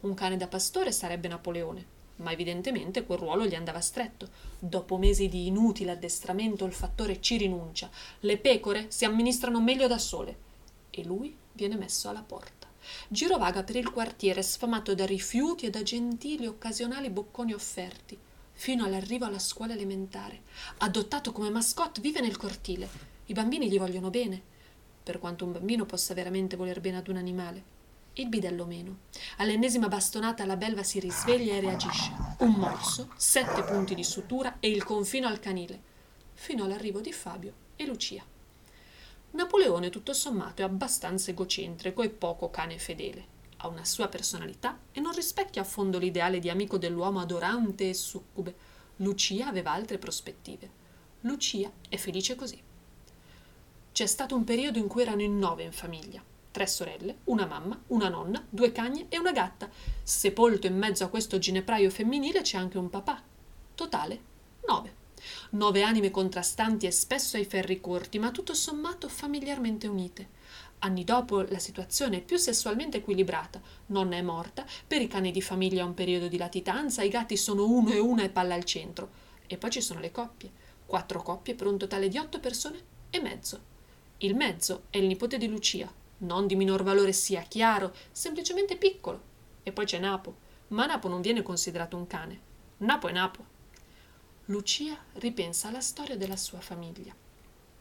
Un 0.01 0.15
cane 0.15 0.37
da 0.37 0.49
pastore 0.49 0.93
sarebbe 0.93 1.29
Napoleone, 1.29 1.87
ma 2.17 2.33
evidentemente 2.33 3.05
quel 3.05 3.19
ruolo 3.19 3.47
gli 3.47 3.55
andava 3.55 3.81
stretto. 3.81 4.29
Dopo 4.59 4.99
mesi 4.99 5.29
di 5.29 5.47
inutile 5.47 5.93
addestramento 5.93 6.65
il 6.65 6.73
fattore 6.73 7.21
ci 7.21 7.37
rinuncia. 7.37 7.91
Le 8.21 8.37
pecore 8.39 8.87
si 8.89 9.05
amministrano 9.05 9.61
meglio 9.61 9.87
da 9.87 9.99
sole. 9.99 10.49
E 10.91 11.05
lui 11.05 11.37
viene 11.53 11.77
messo 11.77 12.09
alla 12.09 12.23
porta 12.23 12.61
girovaga 13.09 13.63
per 13.63 13.77
il 13.77 13.91
quartiere 13.91 14.43
sfamato 14.43 14.95
da 14.95 15.05
rifiuti 15.05 15.67
e 15.67 15.71
da 15.71 15.83
gentili 15.83 16.47
occasionali 16.47 17.11
bocconi 17.11 17.53
offerti, 17.53 18.19
fino 18.53 18.85
all'arrivo 18.85 19.27
alla 19.27 19.39
scuola 19.39 19.73
elementare. 19.73 20.43
Adottato 20.79 21.33
come 21.33 21.51
mascotte, 21.51 22.01
vive 22.01 22.21
nel 22.21 22.37
cortile. 22.37 22.89
I 23.27 23.33
bambini 23.33 23.69
gli 23.69 23.79
vogliono 23.79 24.11
bene, 24.11 24.43
per 25.11 25.19
quanto 25.19 25.45
un 25.45 25.51
bambino 25.51 25.87
possa 25.87 26.15
veramente 26.15 26.55
voler 26.55 26.81
bene 26.81 26.99
ad 26.99 27.09
un 27.09 27.17
animale. 27.17 27.65
Il 28.13 28.29
bidello 28.29 28.65
meno. 28.65 28.99
All'ennesima 29.39 29.89
bastonata 29.89 30.45
la 30.45 30.57
belva 30.57 30.85
si 30.85 31.01
risveglia 31.01 31.55
e 31.55 31.61
reagisce. 31.61 32.13
Un 32.39 32.53
morso, 32.53 33.11
sette 33.17 33.65
punti 33.65 33.97
di 33.97 34.05
sutura 34.05 34.59
e 34.61 34.71
il 34.71 34.85
confino 34.85 35.27
al 35.27 35.41
canile, 35.41 35.81
fino 36.33 36.63
all'arrivo 36.63 37.01
di 37.01 37.13
Fabio 37.13 37.53
e 37.75 37.87
Lucia. 37.87 38.25
Napoleone, 39.33 39.91
tutto 39.91 40.13
sommato, 40.13 40.63
è 40.63 40.65
abbastanza 40.65 41.33
egocentrico 41.33 42.03
e 42.03 42.11
poco 42.11 42.49
cane 42.49 42.79
fedele. 42.79 43.39
Ha 43.57 43.67
una 43.67 43.85
sua 43.85 44.07
personalità 44.07 44.79
e 44.93 45.01
non 45.01 45.13
rispecchia 45.13 45.63
a 45.63 45.65
fondo 45.65 45.99
l'ideale 45.99 46.39
di 46.39 46.51
amico 46.51 46.79
dell'uomo 46.79 47.19
adorante 47.19 47.89
e 47.89 47.95
succube. 47.95 48.55
Lucia 48.99 49.49
aveva 49.49 49.73
altre 49.73 49.99
prospettive. 49.99 50.71
Lucia 51.23 51.69
è 51.89 51.97
felice 51.97 52.37
così. 52.37 52.63
C'è 53.93 54.07
stato 54.07 54.35
un 54.35 54.45
periodo 54.45 54.79
in 54.79 54.89
cui 54.89 55.03
erano 55.03 55.23
in 55.23 55.39
nove 55.39 55.63
in 55.63 55.73
famiglia. 55.73 56.23
Tre 56.51 56.67
sorelle, 56.67 57.19
una 57.25 57.47
mamma, 57.47 57.81
una 57.89 58.09
nonna, 58.09 58.45
due 58.49 58.73
cagne 58.73 59.07
e 59.09 59.19
una 59.19 59.33
gatta. 59.33 59.69
Sepolto 60.03 60.67
in 60.67 60.77
mezzo 60.77 61.05
a 61.05 61.09
questo 61.09 61.39
ginepraio 61.39 61.91
femminile 61.91 62.43
c'è 62.43 62.57
anche 62.57 62.79
un 62.79 62.89
papà. 62.89 63.23
Totale 63.75 64.29
nove 64.67 64.99
nove 65.51 65.83
anime 65.83 66.11
contrastanti 66.11 66.87
e 66.87 66.91
spesso 66.91 67.37
ai 67.37 67.45
ferri 67.45 67.81
corti, 67.81 68.19
ma 68.19 68.31
tutto 68.31 68.55
sommato 68.55 69.09
familiarmente 69.09 69.87
unite. 69.87 70.39
Anni 70.81 71.05
dopo 71.05 71.43
la 71.43 71.59
situazione 71.59 72.19
è 72.19 72.23
più 72.23 72.37
sessualmente 72.37 72.99
equilibrata. 72.99 73.61
Nonna 73.87 74.17
è 74.17 74.23
morta, 74.23 74.65
per 74.87 75.03
i 75.03 75.09
cani 75.09 75.31
di 75.31 75.43
famiglia 75.43 75.85
un 75.85 75.95
periodo 75.95 76.29
di 76.29 76.39
latitanza, 76.39 77.03
i 77.03 77.09
gatti 77.09 77.37
sono 77.37 77.67
uno 77.67 77.91
e 77.91 77.99
una 77.99 78.23
e 78.23 78.31
palla 78.31 78.55
al 78.55 78.65
centro. 78.65 79.29
E 79.47 79.59
poi 79.59 79.71
ci 79.71 79.83
sono 79.83 80.01
le 80.01 80.11
coppie. 80.11 80.51
Quattro 80.87 81.23
coppie 81.23 81.55
per 81.55 81.67
un 81.67 81.79
totale 81.79 82.09
di 82.09 82.19
otto 82.19 82.41
persone 82.41 82.83
e 83.11 83.21
mezzo. 83.21 83.70
Il 84.23 84.35
mezzo 84.35 84.83
è 84.91 84.99
il 84.99 85.07
nipote 85.07 85.39
di 85.39 85.49
Lucia, 85.49 85.91
non 86.19 86.47
di 86.47 86.55
minor 86.55 86.83
valore 86.83 87.11
sia 87.11 87.41
chiaro, 87.41 87.95
semplicemente 88.13 88.77
piccolo. 88.77 89.23
E 89.63 89.73
poi 89.73 89.87
c'è 89.87 89.99
Napo, 89.99 90.37
ma 90.69 90.85
Napo 90.85 91.09
non 91.09 91.23
viene 91.23 91.41
considerato 91.41 91.97
un 91.97 92.07
cane. 92.07 92.41
Napo 92.79 93.09
è 93.09 93.13
Napo. 93.13 93.43
Lucia 94.47 94.95
ripensa 95.15 95.69
alla 95.69 95.81
storia 95.81 96.19
della 96.19 96.37
sua 96.37 96.61
famiglia. 96.61 97.15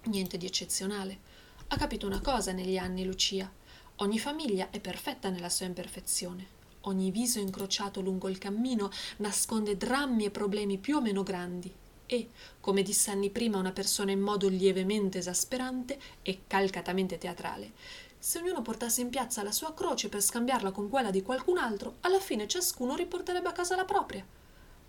Niente 0.05 0.38
di 0.38 0.46
eccezionale. 0.46 1.19
Ha 1.67 1.75
capito 1.75 2.05
una 2.05 2.22
cosa 2.22 2.53
negli 2.53 2.77
anni, 2.77 3.03
Lucia. 3.03 3.51
Ogni 3.98 4.17
famiglia 4.17 4.69
è 4.69 4.79
perfetta 4.79 5.29
nella 5.29 5.50
sua 5.50 5.65
imperfezione. 5.65 6.48
Ogni 6.84 7.12
viso 7.12 7.39
incrociato 7.39 8.00
lungo 8.00 8.29
il 8.29 8.38
cammino 8.38 8.89
nasconde 9.17 9.75
drammi 9.75 10.24
e 10.24 10.31
problemi 10.31 10.77
più 10.77 10.96
o 10.96 11.01
meno 11.01 11.22
grandi. 11.22 11.75
E, 12.12 12.30
come 12.60 12.82
disse 12.82 13.12
anni 13.12 13.30
prima 13.30 13.60
una 13.60 13.72
persona 13.72 14.10
in 14.10 14.20
modo 14.20 14.48
lievemente 14.48 15.20
esasperante 15.20 16.00
e 16.24 16.42
calcatamente 16.48 17.20
teatrale, 17.20 17.74
se 18.18 18.39
ognuno 18.39 18.63
portasse 18.63 19.01
in 19.01 19.10
piazza 19.10 19.44
la 19.44 19.51
sua 19.51 19.75
croce 19.75 20.10
per 20.10 20.22
scambiarla 20.22 20.72
con 20.72 20.89
quella 20.89 21.12
di 21.12 21.22
qualcun 21.22 21.60
altro, 21.60 21.98
alla 22.01 22.20
fine 22.20 22.48
ciascuno 22.48 22.96
riporterebbe 22.96 23.50
a 23.50 23.54
casa 23.54 23.75
la 23.75 23.86
propria 23.86 24.25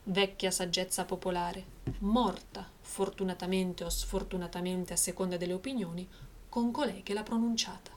vecchia 0.05 0.51
saggezza 0.51 1.05
popolare, 1.05 1.65
morta, 2.01 2.69
fortunatamente 2.81 3.85
o 3.85 3.91
sfortunatamente 3.91 4.93
a 4.93 4.97
seconda 4.97 5.37
delle 5.37 5.53
opinioni, 5.53 6.09
con 6.49 6.71
colei 6.71 7.03
che 7.03 7.15
l'ha 7.15 7.23
pronunciata. 7.23 7.93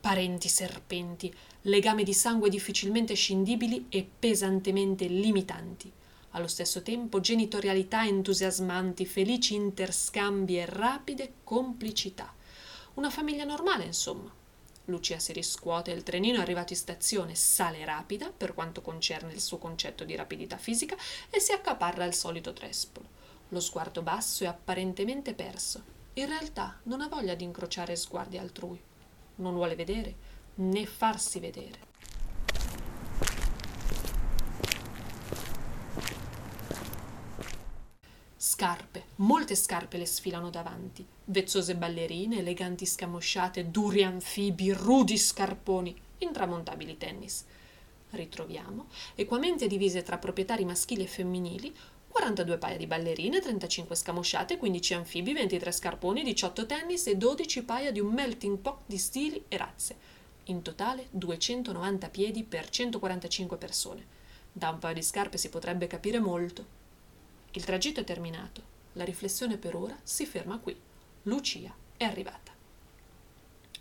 Parenti 0.00 0.48
serpenti, 0.48 1.32
legami 1.62 2.04
di 2.04 2.14
sangue 2.14 2.48
difficilmente 2.48 3.14
scindibili 3.14 3.86
e 3.90 4.08
pesantemente 4.18 5.06
limitanti. 5.06 5.92
Allo 6.32 6.46
stesso 6.46 6.82
tempo 6.82 7.18
genitorialità 7.18 8.06
entusiasmanti, 8.06 9.04
felici 9.04 9.54
interscambi 9.54 10.58
e 10.58 10.64
rapide 10.64 11.32
complicità. 11.42 12.32
Una 12.94 13.10
famiglia 13.10 13.42
normale, 13.42 13.84
insomma. 13.84 14.32
Lucia 14.84 15.18
si 15.18 15.32
riscuote, 15.32 15.90
il 15.90 16.04
trenino 16.04 16.38
è 16.38 16.40
arrivato 16.40 16.72
in 16.72 16.78
stazione, 16.78 17.34
sale 17.34 17.84
rapida 17.84 18.30
per 18.30 18.54
quanto 18.54 18.80
concerne 18.80 19.32
il 19.32 19.40
suo 19.40 19.58
concetto 19.58 20.04
di 20.04 20.14
rapidità 20.14 20.56
fisica 20.56 20.96
e 21.28 21.40
si 21.40 21.50
accaparra 21.50 22.04
al 22.04 22.14
solito 22.14 22.52
trespolo. 22.52 23.08
Lo 23.48 23.58
sguardo 23.58 24.02
basso 24.02 24.44
e 24.44 24.46
apparentemente 24.46 25.34
perso. 25.34 25.82
In 26.14 26.26
realtà 26.26 26.78
non 26.84 27.00
ha 27.00 27.08
voglia 27.08 27.34
di 27.34 27.42
incrociare 27.42 27.96
sguardi 27.96 28.38
altrui. 28.38 28.80
Non 29.36 29.54
vuole 29.54 29.74
vedere 29.74 30.14
né 30.54 30.86
farsi 30.86 31.40
vedere. 31.40 31.89
Scarpe, 38.42 39.04
molte 39.16 39.54
scarpe 39.54 39.98
le 39.98 40.06
sfilano 40.06 40.48
davanti, 40.48 41.06
vezzose 41.26 41.76
ballerine, 41.76 42.38
eleganti 42.38 42.86
scamosciate, 42.86 43.70
duri 43.70 44.02
anfibi, 44.02 44.72
rudi 44.72 45.18
scarponi, 45.18 45.94
intramontabili 46.16 46.96
tennis. 46.96 47.44
Ritroviamo, 48.08 48.86
equamente 49.14 49.66
divise 49.66 50.02
tra 50.02 50.16
proprietari 50.16 50.64
maschili 50.64 51.02
e 51.02 51.06
femminili, 51.06 51.76
42 52.08 52.56
paia 52.56 52.78
di 52.78 52.86
ballerine, 52.86 53.42
35 53.42 53.94
scamosciate, 53.94 54.56
15 54.56 54.94
anfibi, 54.94 55.34
23 55.34 55.70
scarponi, 55.70 56.22
18 56.22 56.64
tennis 56.64 57.08
e 57.08 57.18
12 57.18 57.62
paia 57.64 57.92
di 57.92 58.00
un 58.00 58.10
melting 58.10 58.56
pot 58.56 58.78
di 58.86 58.96
stili 58.96 59.44
e 59.48 59.56
razze. 59.58 59.96
In 60.44 60.62
totale 60.62 61.08
290 61.10 62.08
piedi 62.08 62.42
per 62.44 62.70
145 62.70 63.58
persone. 63.58 64.06
Da 64.50 64.70
un 64.70 64.78
paio 64.78 64.94
di 64.94 65.02
scarpe 65.02 65.36
si 65.36 65.50
potrebbe 65.50 65.86
capire 65.86 66.18
molto. 66.18 66.79
Il 67.52 67.64
tragitto 67.64 68.00
è 68.00 68.04
terminato. 68.04 68.62
La 68.92 69.04
riflessione 69.04 69.56
per 69.56 69.74
ora 69.74 69.98
si 70.02 70.24
ferma 70.24 70.58
qui. 70.58 70.78
Lucia 71.22 71.74
è 71.96 72.04
arrivata. 72.04 72.50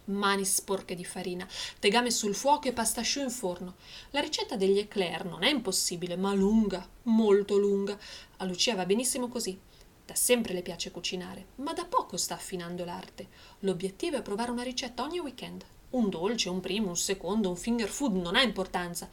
Mani 0.05 0.43
sporche 0.43 0.95
di 0.95 1.05
farina, 1.05 1.47
tegame 1.77 2.09
sul 2.09 2.33
fuoco 2.33 2.67
e 2.67 2.73
pastasciù 2.73 3.21
in 3.21 3.29
forno. 3.29 3.75
La 4.09 4.21
ricetta 4.21 4.55
degli 4.55 4.79
eclair 4.79 5.23
non 5.25 5.43
è 5.43 5.49
impossibile, 5.49 6.15
ma 6.15 6.33
lunga, 6.33 6.87
molto 7.03 7.57
lunga. 7.57 7.95
A 8.37 8.45
Lucia 8.45 8.73
va 8.73 8.87
benissimo 8.87 9.27
così. 9.27 9.57
Da 10.03 10.15
sempre 10.15 10.53
le 10.53 10.63
piace 10.63 10.89
cucinare, 10.89 11.49
ma 11.57 11.73
da 11.73 11.85
poco 11.85 12.17
sta 12.17 12.33
affinando 12.33 12.83
l'arte. 12.83 13.27
L'obiettivo 13.59 14.17
è 14.17 14.23
provare 14.23 14.49
una 14.49 14.63
ricetta 14.63 15.03
ogni 15.03 15.19
weekend. 15.19 15.63
Un 15.91 16.09
dolce, 16.09 16.49
un 16.49 16.59
primo, 16.59 16.87
un 16.87 16.97
secondo, 16.97 17.49
un 17.49 17.55
finger 17.55 17.89
food 17.89 18.15
non 18.15 18.35
ha 18.35 18.41
importanza. 18.41 19.07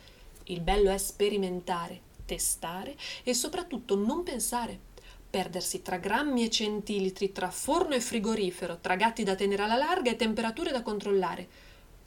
Il 0.45 0.63
bello 0.63 0.91
è 0.91 0.97
sperimentare, 0.97 2.01
testare 2.27 2.95
e 3.23 3.33
soprattutto 3.33 3.97
non 3.97 4.23
pensare. 4.23 4.79
Perdersi 5.31 5.81
tra 5.83 5.97
grammi 5.97 6.45
e 6.45 6.51
centilitri, 6.51 7.33
tra 7.33 7.51
forno 7.51 7.95
e 7.95 8.01
frigorifero, 8.01 8.79
tra 8.81 8.97
gatti 8.97 9.23
da 9.23 9.35
tenere 9.35 9.63
alla 9.63 9.77
larga 9.77 10.11
e 10.11 10.17
temperature 10.17 10.71
da 10.71 10.83
controllare. 10.83 11.49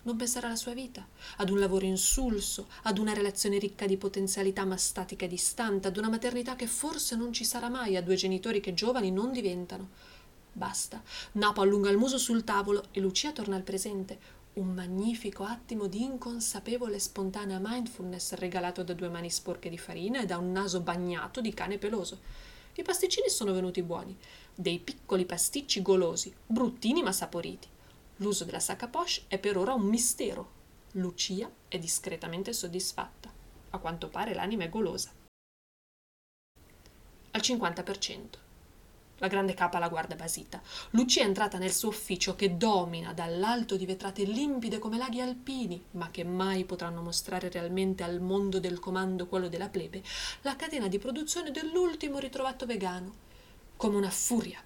non 0.04 0.16
pensare 0.16 0.48
alla 0.48 0.56
sua 0.56 0.74
vita, 0.74 1.06
ad 1.38 1.50
un 1.50 1.60
lavoro 1.60 1.86
insulso, 1.86 2.68
ad 2.84 2.98
una 2.98 3.14
relazione 3.14 3.58
ricca 3.60 3.86
di 3.86 3.98
potenzialità 3.98 4.66
ma 4.66 4.78
statica 4.78 5.26
e 5.26 5.28
distante, 5.28 5.88
ad 5.88 5.98
una 5.98 6.10
maternità 6.10 6.56
che 6.56 6.68
forse 6.68 7.16
non 7.16 7.34
ci 7.34 7.44
sarà 7.44 7.70
mai, 7.70 7.96
a 7.96 8.02
due 8.02 8.16
genitori 8.16 8.62
che 8.62 8.74
giovani 8.74 9.12
non 9.12 9.32
diventano. 9.32 9.90
Basta. 10.52 11.02
Napo 11.34 11.62
allunga 11.62 11.90
il 11.90 11.98
muso 11.98 12.18
sul 12.18 12.44
tavolo 12.44 12.86
e 12.92 13.00
Lucia 13.00 13.32
torna 13.32 13.56
al 13.56 13.62
presente. 13.62 14.38
Un 14.53 14.74
magnifico 14.74 15.44
attimo 15.44 15.88
di 15.88 16.03
inconsapevole 16.03 16.96
e 16.96 17.00
spontanea 17.00 17.60
mindfulness 17.62 18.34
regalato 18.34 18.84
da 18.84 18.94
due 18.94 19.08
mani 19.08 19.29
sporche 19.29 19.70
di 19.70 19.77
farina 19.77 20.22
e 20.22 20.25
da 20.25 20.38
un 20.38 20.51
naso 20.51 20.82
bagnato 20.82 21.39
di 21.39 21.53
cane 21.53 21.77
peloso. 21.77 22.20
I 22.74 22.82
pasticcini 22.82 23.29
sono 23.29 23.53
venuti 23.53 23.84
buoni, 23.84 24.18
dei 24.56 24.79
piccoli 24.79 25.25
pasticci 25.25 25.82
golosi, 25.82 26.34
bruttini 26.46 27.03
ma 27.03 27.12
saporiti. 27.12 27.68
L'uso 28.18 28.44
della 28.44 28.60
sacca 28.60 28.88
poche 28.88 29.24
è 29.27 29.38
per 29.38 29.56
ora 29.56 29.74
un 29.74 29.84
mistero. 29.84 30.58
Lucia 30.94 31.50
è 31.68 31.77
discretamente 31.77 32.51
soddisfatta. 32.51 33.32
A 33.70 33.77
quanto 33.77 34.10
pare 34.10 34.34
l'anima 34.34 34.63
è 34.63 34.70
golosa. 34.70 35.12
Al 37.32 37.41
50%. 37.41 38.49
La 39.20 39.28
grande 39.28 39.54
capa 39.54 39.80
la 39.80 39.90
guarda 39.90 40.16
basita. 40.16 40.62
Lucia 40.92 41.22
è 41.22 41.26
entrata 41.26 41.58
nel 41.58 41.74
suo 41.74 41.90
ufficio 41.90 42.36
che 42.36 42.56
domina 42.56 43.14
dall'alto 43.14 43.76
di 43.76 43.86
vetrate 43.86 44.24
limpide 44.24 44.80
come 44.80 44.98
laghi 44.98 45.20
alpini, 45.20 45.82
ma 45.92 46.10
che 46.10 46.24
mai 46.24 46.64
potranno 46.64 47.02
mostrare 47.02 47.50
realmente 47.50 48.04
al 48.04 48.22
mondo 48.22 48.60
del 48.60 48.80
comando 48.80 49.28
quello 49.28 49.50
della 49.50 49.68
plebe, 49.68 50.02
la 50.42 50.56
catena 50.56 50.88
di 50.88 51.00
produzione 51.00 51.52
dell'ultimo 51.52 52.18
ritrovato 52.18 52.66
vegano. 52.66 53.28
Come 53.76 53.98
una 53.98 54.10
furia. 54.10 54.64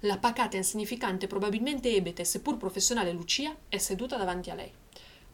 La 0.00 0.18
pacata 0.18 0.54
e 0.54 0.58
insignificante, 0.58 1.28
probabilmente 1.28 1.94
ebete, 1.94 2.24
seppur 2.24 2.56
professionale 2.56 3.12
Lucia 3.12 3.54
è 3.68 3.78
seduta 3.78 4.16
davanti 4.16 4.50
a 4.50 4.54
lei. 4.54 4.72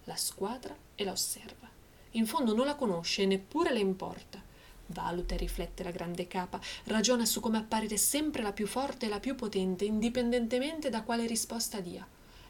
La 0.04 0.16
squadra 0.16 0.76
e 0.94 1.04
la 1.04 1.12
osserva. 1.12 1.70
In 2.12 2.26
fondo 2.26 2.54
non 2.54 2.66
la 2.66 2.74
conosce 2.74 3.22
e 3.22 3.26
neppure 3.26 3.72
le 3.72 3.80
importa 3.80 4.50
Valuta 4.92 5.34
e 5.34 5.38
riflette 5.38 5.82
la 5.82 5.90
grande 5.90 6.28
capa, 6.28 6.60
ragiona 6.84 7.24
su 7.24 7.40
come 7.40 7.58
apparire 7.58 7.96
sempre 7.96 8.42
la 8.42 8.52
più 8.52 8.66
forte 8.66 9.06
e 9.06 9.08
la 9.08 9.20
più 9.20 9.34
potente, 9.34 9.84
indipendentemente 9.84 10.90
da 10.90 11.02
quale 11.02 11.26
risposta 11.26 11.80
dia. 11.80 12.06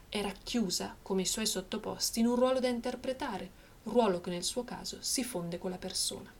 È 0.09 0.21
racchiusa, 0.21 0.97
come 1.01 1.23
i 1.23 1.25
suoi 1.25 1.47
sottoposti, 1.47 2.19
in 2.19 2.27
un 2.27 2.35
ruolo 2.35 2.59
da 2.59 2.67
interpretare, 2.67 3.49
ruolo 3.83 4.21
che 4.21 4.29
nel 4.29 4.43
suo 4.43 4.63
caso 4.63 4.97
si 4.99 5.23
fonde 5.23 5.57
con 5.57 5.71
la 5.71 5.77
persona. 5.77 6.31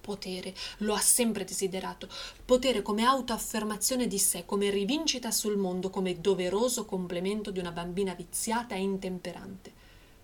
Potere, 0.00 0.54
lo 0.78 0.94
ha 0.94 1.00
sempre 1.00 1.44
desiderato, 1.44 2.08
potere 2.44 2.82
come 2.82 3.04
autoaffermazione 3.04 4.06
di 4.06 4.18
sé, 4.18 4.44
come 4.46 4.70
rivincita 4.70 5.30
sul 5.30 5.56
mondo, 5.56 5.90
come 5.90 6.20
doveroso 6.20 6.84
complemento 6.84 7.50
di 7.50 7.58
una 7.58 7.72
bambina 7.72 8.14
viziata 8.14 8.74
e 8.74 8.80
intemperante. 8.80 9.72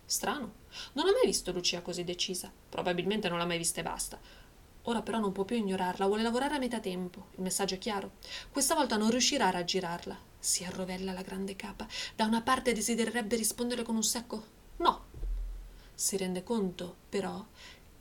Strano, 0.05 0.53
non 0.93 1.07
ha 1.07 1.13
mai 1.13 1.27
visto 1.27 1.53
Lucia 1.53 1.81
così 1.81 2.05
decisa, 2.05 2.53
probabilmente 2.69 3.29
non 3.29 3.39
l'ha 3.39 3.47
mai 3.47 3.59
vista 3.59 3.81
e 3.81 3.83
basta. 3.83 4.21
Ora 4.83 5.03
però 5.03 5.19
non 5.19 5.33
può 5.33 5.45
più 5.45 5.57
ignorarla, 5.57 6.07
vuole 6.07 6.23
lavorare 6.23 6.57
a 6.57 6.59
metà 6.59 6.81
tempo. 6.81 7.27
Il 7.37 7.43
messaggio 7.43 7.75
è 7.75 7.79
chiaro. 7.79 8.13
Questa 8.51 8.75
volta 8.75 8.97
non 8.97 9.11
riuscirà 9.11 9.47
a 9.47 9.51
raggirarla. 9.51 10.19
Si 10.39 10.65
arrovella 10.65 11.13
la 11.13 11.23
grande 11.23 11.55
capa. 11.55 11.87
Da 12.17 12.25
una 12.25 12.43
parte 12.43 12.73
desidererebbe 12.73 13.37
rispondere 13.37 13.83
con 13.83 13.95
un 13.95 14.03
secco 14.03 14.61
no. 14.79 15.05
Si 15.95 16.17
rende 16.17 16.43
conto, 16.43 16.97
però, 17.09 17.45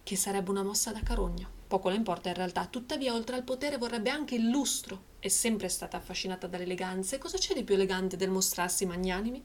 che 0.02 0.16
sarebbe 0.16 0.50
una 0.50 0.64
mossa 0.64 0.92
da 0.92 1.02
carogna. 1.02 1.48
Poco 1.68 1.90
le 1.90 1.96
importa 1.96 2.30
in 2.30 2.36
realtà, 2.36 2.66
tuttavia 2.66 3.14
oltre 3.14 3.36
al 3.36 3.44
potere 3.44 3.78
vorrebbe 3.78 4.10
anche 4.10 4.36
il 4.36 4.50
lustro. 4.50 5.10
È 5.20 5.28
sempre 5.28 5.70
stata 5.70 5.98
affascinata 5.98 6.48
dall'eleganza 6.48 7.16
e 7.16 7.20
cosa 7.20 7.38
c'è 7.38 7.54
di 7.54 7.64
più 7.64 7.76
elegante 7.76 8.18
del 8.18 8.32
mostrarsi 8.32 8.86
magnanimi? 8.86 9.44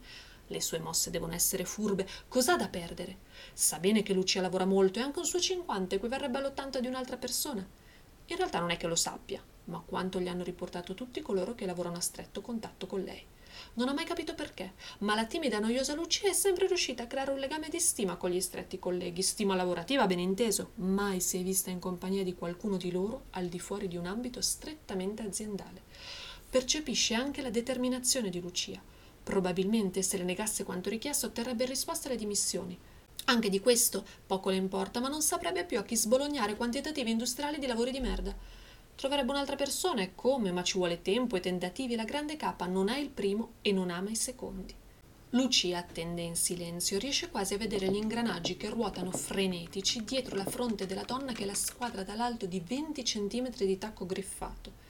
Le 0.49 0.61
sue 0.61 0.79
mosse 0.79 1.11
devono 1.11 1.35
essere 1.35 1.65
furbe. 1.65 2.07
Cos'ha 2.29 2.57
da 2.57 2.69
perdere? 2.69 3.19
Sa 3.53 3.79
bene 3.79 4.03
che 4.03 4.13
Lucia 4.13 4.41
lavora 4.41 4.65
molto 4.65 4.99
e 4.99 5.03
anche 5.03 5.19
un 5.19 5.25
suo 5.25 5.41
50 5.41 5.97
equivarrebbe 5.97 6.39
all'80 6.39 6.79
di 6.79 6.87
un'altra 6.87 7.17
persona. 7.17 7.67
In 8.29 8.37
realtà 8.37 8.59
non 8.59 8.71
è 8.71 8.77
che 8.77 8.87
lo 8.87 8.97
sappia, 8.97 9.43
ma 9.65 9.83
quanto 9.85 10.21
gli 10.21 10.29
hanno 10.29 10.45
riportato 10.45 10.95
tutti 10.95 11.21
coloro 11.21 11.55
che 11.55 11.67
lavorano 11.67 11.97
a 11.97 12.01
stretto 12.01 12.41
contatto 12.41 12.87
con 12.87 13.03
lei. 13.03 13.25
Non 13.75 13.89
ha 13.89 13.95
mai 13.95 14.05
capito 14.05 14.35
perché, 14.35 14.75
ma 14.99 15.15
la 15.15 15.25
timida 15.25 15.57
e 15.57 15.61
noiosa 15.61 15.95
Lucia 15.95 16.29
è 16.29 16.33
sempre 16.33 16.67
riuscita 16.67 17.05
a 17.05 17.07
creare 17.07 17.31
un 17.31 17.39
legame 17.39 17.69
di 17.69 17.81
stima 17.81 18.17
con 18.17 18.31
gli 18.31 18.41
stretti 18.41 18.79
colleghi, 18.79 19.23
stima 19.23 19.55
lavorativa 19.55 20.07
ben 20.07 20.19
inteso, 20.19 20.73
mai 20.77 21.21
si 21.21 21.39
è 21.39 21.43
vista 21.43 21.71
in 21.71 21.79
compagnia 21.79 22.23
di 22.23 22.35
qualcuno 22.35 22.77
di 22.77 22.91
loro 22.91 23.25
al 23.31 23.47
di 23.47 23.59
fuori 23.59 23.89
di 23.89 23.97
un 23.97 24.07
ambito 24.07 24.41
strettamente 24.41 25.23
aziendale. 25.23 25.83
Percepisce 26.49 27.15
anche 27.15 27.43
la 27.43 27.51
determinazione 27.51 28.29
di 28.29 28.41
Lucia, 28.41 28.81
Probabilmente 29.27 30.03
se 30.03 30.19
le 30.19 30.23
negasse 30.23 30.63
quanto 30.63 30.89
richiesto 30.89 31.27
otterrebbe 31.27 31.65
risposta 31.65 32.07
alle 32.07 32.17
dimissioni. 32.17 32.79
Anche 33.25 33.49
di 33.49 33.59
questo 33.59 34.05
poco 34.25 34.51
le 34.51 34.57
importa, 34.57 35.01
ma 35.01 35.09
non 35.09 35.21
saprebbe 35.21 35.65
più 35.65 35.79
a 35.79 35.83
chi 35.83 35.97
sbolognare 35.97 36.55
quantitativi 36.55 37.11
industriali 37.11 37.59
di 37.59 37.67
lavori 37.67 37.91
di 37.91 37.99
merda. 37.99 38.33
Troverebbe 38.95 39.33
un'altra 39.33 39.57
persona 39.57 40.03
e 40.03 40.15
come, 40.15 40.53
ma 40.53 40.63
ci 40.63 40.79
vuole 40.79 41.03
tempo 41.03 41.35
e 41.35 41.41
tentativi. 41.41 41.97
La 41.97 42.05
grande 42.05 42.37
capa 42.37 42.67
non 42.67 42.89
ha 42.89 42.99
il 42.99 43.09
primo 43.09 43.55
e 43.63 43.73
non 43.73 43.91
ama 43.91 44.11
i 44.11 44.15
secondi. 44.15 44.73
Lucia 45.31 45.79
attende 45.79 46.23
in 46.23 46.37
silenzio, 46.37 47.01
riesce 47.01 47.29
quasi 47.29 47.55
a 47.55 47.59
vedere 47.59 47.91
gli 47.91 47.97
ingranaggi 47.97 48.57
che 48.57 48.71
ruotano 48.71 49.11
frenetici 49.11 50.05
dietro 50.05 50.37
la 50.37 50.47
fronte 50.47 50.87
della 50.87 51.03
donna 51.03 51.33
che 51.33 51.45
la 51.45 51.55
squadra 51.55 52.05
dall'alto 52.05 52.47
di 52.47 52.63
20 52.65 53.05
centimetri 53.05 53.67
di 53.67 53.77
tacco 53.77 54.07
griffato 54.07 54.86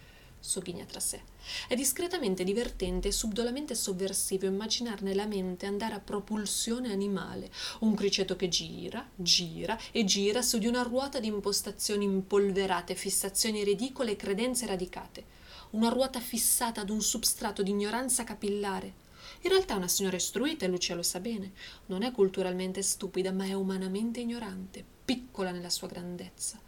sogghigna 0.46 0.84
tra 0.84 1.00
sé. 1.00 1.20
È 1.68 1.74
discretamente 1.74 2.44
divertente 2.44 3.08
e 3.08 3.12
subdolamente 3.12 3.74
sovversivo 3.74 4.46
immaginar 4.46 5.02
nella 5.02 5.26
mente 5.26 5.66
andare 5.66 5.94
a 5.94 6.00
propulsione 6.00 6.92
animale, 6.92 7.50
un 7.80 7.94
criceto 7.94 8.36
che 8.36 8.48
gira, 8.48 9.08
gira 9.14 9.78
e 9.92 10.04
gira 10.04 10.42
su 10.42 10.58
di 10.58 10.66
una 10.66 10.82
ruota 10.82 11.20
di 11.20 11.26
impostazioni 11.26 12.04
impolverate, 12.04 12.94
fissazioni 12.94 13.64
ridicole 13.64 14.12
e 14.12 14.16
credenze 14.16 14.66
radicate. 14.66 15.34
Una 15.70 15.88
ruota 15.88 16.20
fissata 16.20 16.80
ad 16.80 16.90
un 16.90 17.02
substrato 17.02 17.62
di 17.62 17.70
ignoranza 17.70 18.24
capillare. 18.24 19.04
In 19.42 19.50
realtà 19.50 19.74
è 19.74 19.76
una 19.76 19.88
signora 19.88 20.16
istruita 20.16 20.64
e 20.64 20.68
Lucia 20.68 20.94
lo 20.94 21.02
sa 21.02 21.20
bene. 21.20 21.52
Non 21.86 22.02
è 22.02 22.12
culturalmente 22.12 22.82
stupida, 22.82 23.32
ma 23.32 23.44
è 23.44 23.52
umanamente 23.52 24.20
ignorante, 24.20 24.84
piccola 25.04 25.50
nella 25.50 25.70
sua 25.70 25.88
grandezza. 25.88 26.58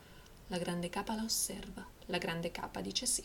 La 0.48 0.58
grande 0.58 0.88
capa 0.88 1.14
la 1.14 1.24
osserva, 1.24 1.86
la 2.06 2.18
grande 2.18 2.50
capa 2.50 2.80
dice 2.80 3.06
sì. 3.06 3.22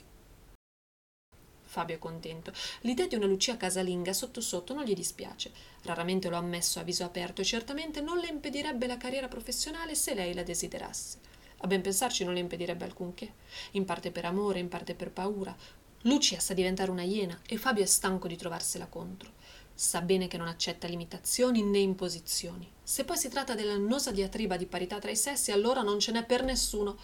Fabio 1.73 1.95
è 1.95 1.99
contento. 1.99 2.53
L'idea 2.81 3.07
di 3.07 3.15
una 3.15 3.25
Lucia 3.25 3.57
casalinga 3.57 4.13
sotto 4.13 4.41
sotto 4.41 4.75
non 4.75 4.83
gli 4.83 4.93
dispiace. 4.93 5.51
Raramente 5.81 6.29
lo 6.29 6.36
ha 6.36 6.39
ammesso 6.39 6.79
a 6.79 6.83
viso 6.83 7.03
aperto 7.03 7.41
e 7.41 7.45
certamente 7.45 7.99
non 7.99 8.19
le 8.19 8.27
impedirebbe 8.27 8.86
la 8.86 8.97
carriera 8.97 9.27
professionale 9.27 9.95
se 9.95 10.13
lei 10.13 10.36
la 10.36 10.43
desiderasse. 10.43 11.17
A 11.57 11.67
ben 11.67 11.81
pensarci 11.81 12.23
non 12.23 12.36
le 12.36 12.41
impedirebbe 12.41 12.83
alcunché, 12.83 13.33
in 13.71 13.86
parte 13.86 14.12
per 14.12 14.25
amore, 14.25 14.59
in 14.59 14.67
parte 14.67 14.93
per 14.93 15.09
paura. 15.09 15.55
Lucia 16.01 16.39
sa 16.39 16.53
diventare 16.53 16.91
una 16.91 17.01
iena 17.01 17.41
e 17.47 17.57
Fabio 17.57 17.81
è 17.81 17.88
stanco 17.88 18.27
di 18.27 18.38
trovarsela 18.38 18.86
contro. 18.86 19.31
Sa 19.73 20.01
bene 20.01 20.27
che 20.27 20.38
non 20.38 20.47
accetta 20.47 20.88
limitazioni 20.88 21.63
né 21.63 21.79
imposizioni. 21.79 22.71
Se 22.83 23.03
poi 23.03 23.17
si 23.17 23.29
tratta 23.29 23.55
dell'annosa 23.55 24.12
diatriba 24.12 24.57
di 24.57 24.67
parità 24.67 24.99
tra 24.99 25.09
i 25.09 25.15
sessi, 25.15 25.51
allora 25.51 25.81
non 25.81 25.99
ce 25.99 26.12
n'è 26.12 26.23
per 26.23 26.43
nessuno. 26.43 26.99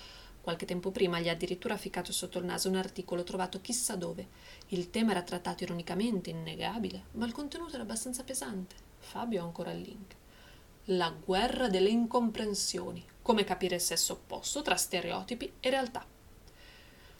Qualche 0.50 0.66
tempo 0.66 0.90
prima 0.90 1.20
gli 1.20 1.30
ha 1.30 1.34
addirittura 1.34 1.78
ficcato 1.78 2.12
sotto 2.12 2.40
il 2.40 2.46
naso 2.46 2.70
un 2.70 2.76
articolo 2.76 3.22
trovato 3.22 3.62
chissà 3.62 3.96
dove. 3.96 4.30
Il 4.70 4.90
tema 4.90 5.12
era 5.12 5.22
trattato 5.22 5.62
ironicamente, 5.62 6.32
innegabile, 6.32 7.04
ma 7.12 7.28
il 7.28 7.34
contenuto 7.34 7.76
era 7.76 7.84
abbastanza 7.84 8.24
pesante. 8.24 8.76
Fabio 8.98 9.44
ha 9.44 9.46
ancora 9.46 9.72
il 9.72 9.82
link. 9.82 10.16
La 10.86 11.12
guerra 11.12 11.70
delle 11.70 11.90
incomprensioni. 11.90 13.06
Come 13.22 13.44
capire 13.44 13.76
il 13.76 13.82
sesso 13.82 14.14
opposto 14.14 14.64
tra 14.64 14.76
stereotipi 14.76 15.54
e 15.60 15.70
realtà. 15.70 16.04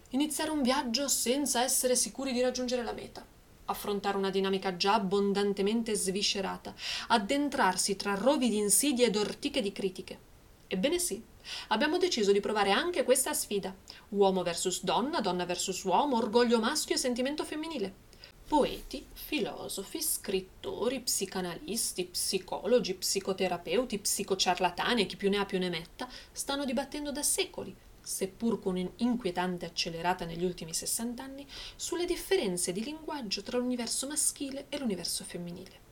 Iniziare 0.10 0.50
un 0.50 0.64
viaggio 0.64 1.08
senza 1.08 1.62
essere 1.62 1.96
sicuri 1.96 2.34
di 2.34 2.42
raggiungere 2.42 2.82
la 2.82 2.94
meta. 2.94 3.24
Affrontare 3.66 4.18
una 4.18 4.32
dinamica 4.32 4.76
già 4.76 4.96
abbondantemente 4.96 5.94
sviscerata. 5.94 6.74
Addentrarsi 7.10 7.96
tra 7.96 8.16
rovi 8.16 8.50
di 8.50 8.58
insidie 8.58 9.06
ed 9.06 9.16
ortiche 9.16 9.62
di 9.62 9.72
critiche. 9.72 10.20
Ebbene 10.66 10.98
sì, 10.98 11.24
Abbiamo 11.70 11.98
deciso 11.98 12.32
di 12.32 12.40
provare 12.40 12.72
anche 12.72 13.04
questa 13.04 13.34
sfida. 13.34 13.76
Uomo 14.10 14.44
versus 14.44 14.84
donna, 14.84 15.22
donna 15.22 15.46
versus 15.46 15.84
uomo, 15.84 16.18
orgoglio 16.18 16.60
maschio 16.60 16.96
e 16.96 16.98
sentimento 16.98 17.44
femminile. 17.44 18.08
Poeti, 18.48 19.06
filosofi, 19.14 20.02
scrittori, 20.02 21.02
psicanalisti, 21.02 22.06
psicologi, 22.06 22.96
psicoterapeuti, 22.96 24.00
psicociarlatani 24.00 25.04
e 25.04 25.06
chi 25.06 25.18
più 25.18 25.30
ne 25.30 25.38
ha 25.38 25.46
più 25.46 25.60
ne 25.60 25.70
metta 25.70 26.10
stanno 26.32 26.66
dibattendo 26.66 27.12
da 27.12 27.22
secoli, 27.22 27.76
seppur 28.02 28.60
con 28.60 28.76
un'inquietante 28.76 29.68
accelerata 29.68 30.26
negli 30.26 30.44
ultimi 30.44 30.74
60 30.74 31.22
anni, 31.22 31.46
sulle 31.76 32.06
differenze 32.06 32.72
di 32.72 32.84
linguaggio 32.84 33.44
tra 33.44 33.60
l'universo 33.60 34.08
maschile 34.08 34.66
e 34.70 34.80
l'universo 34.80 35.24
femminile. 35.24 35.89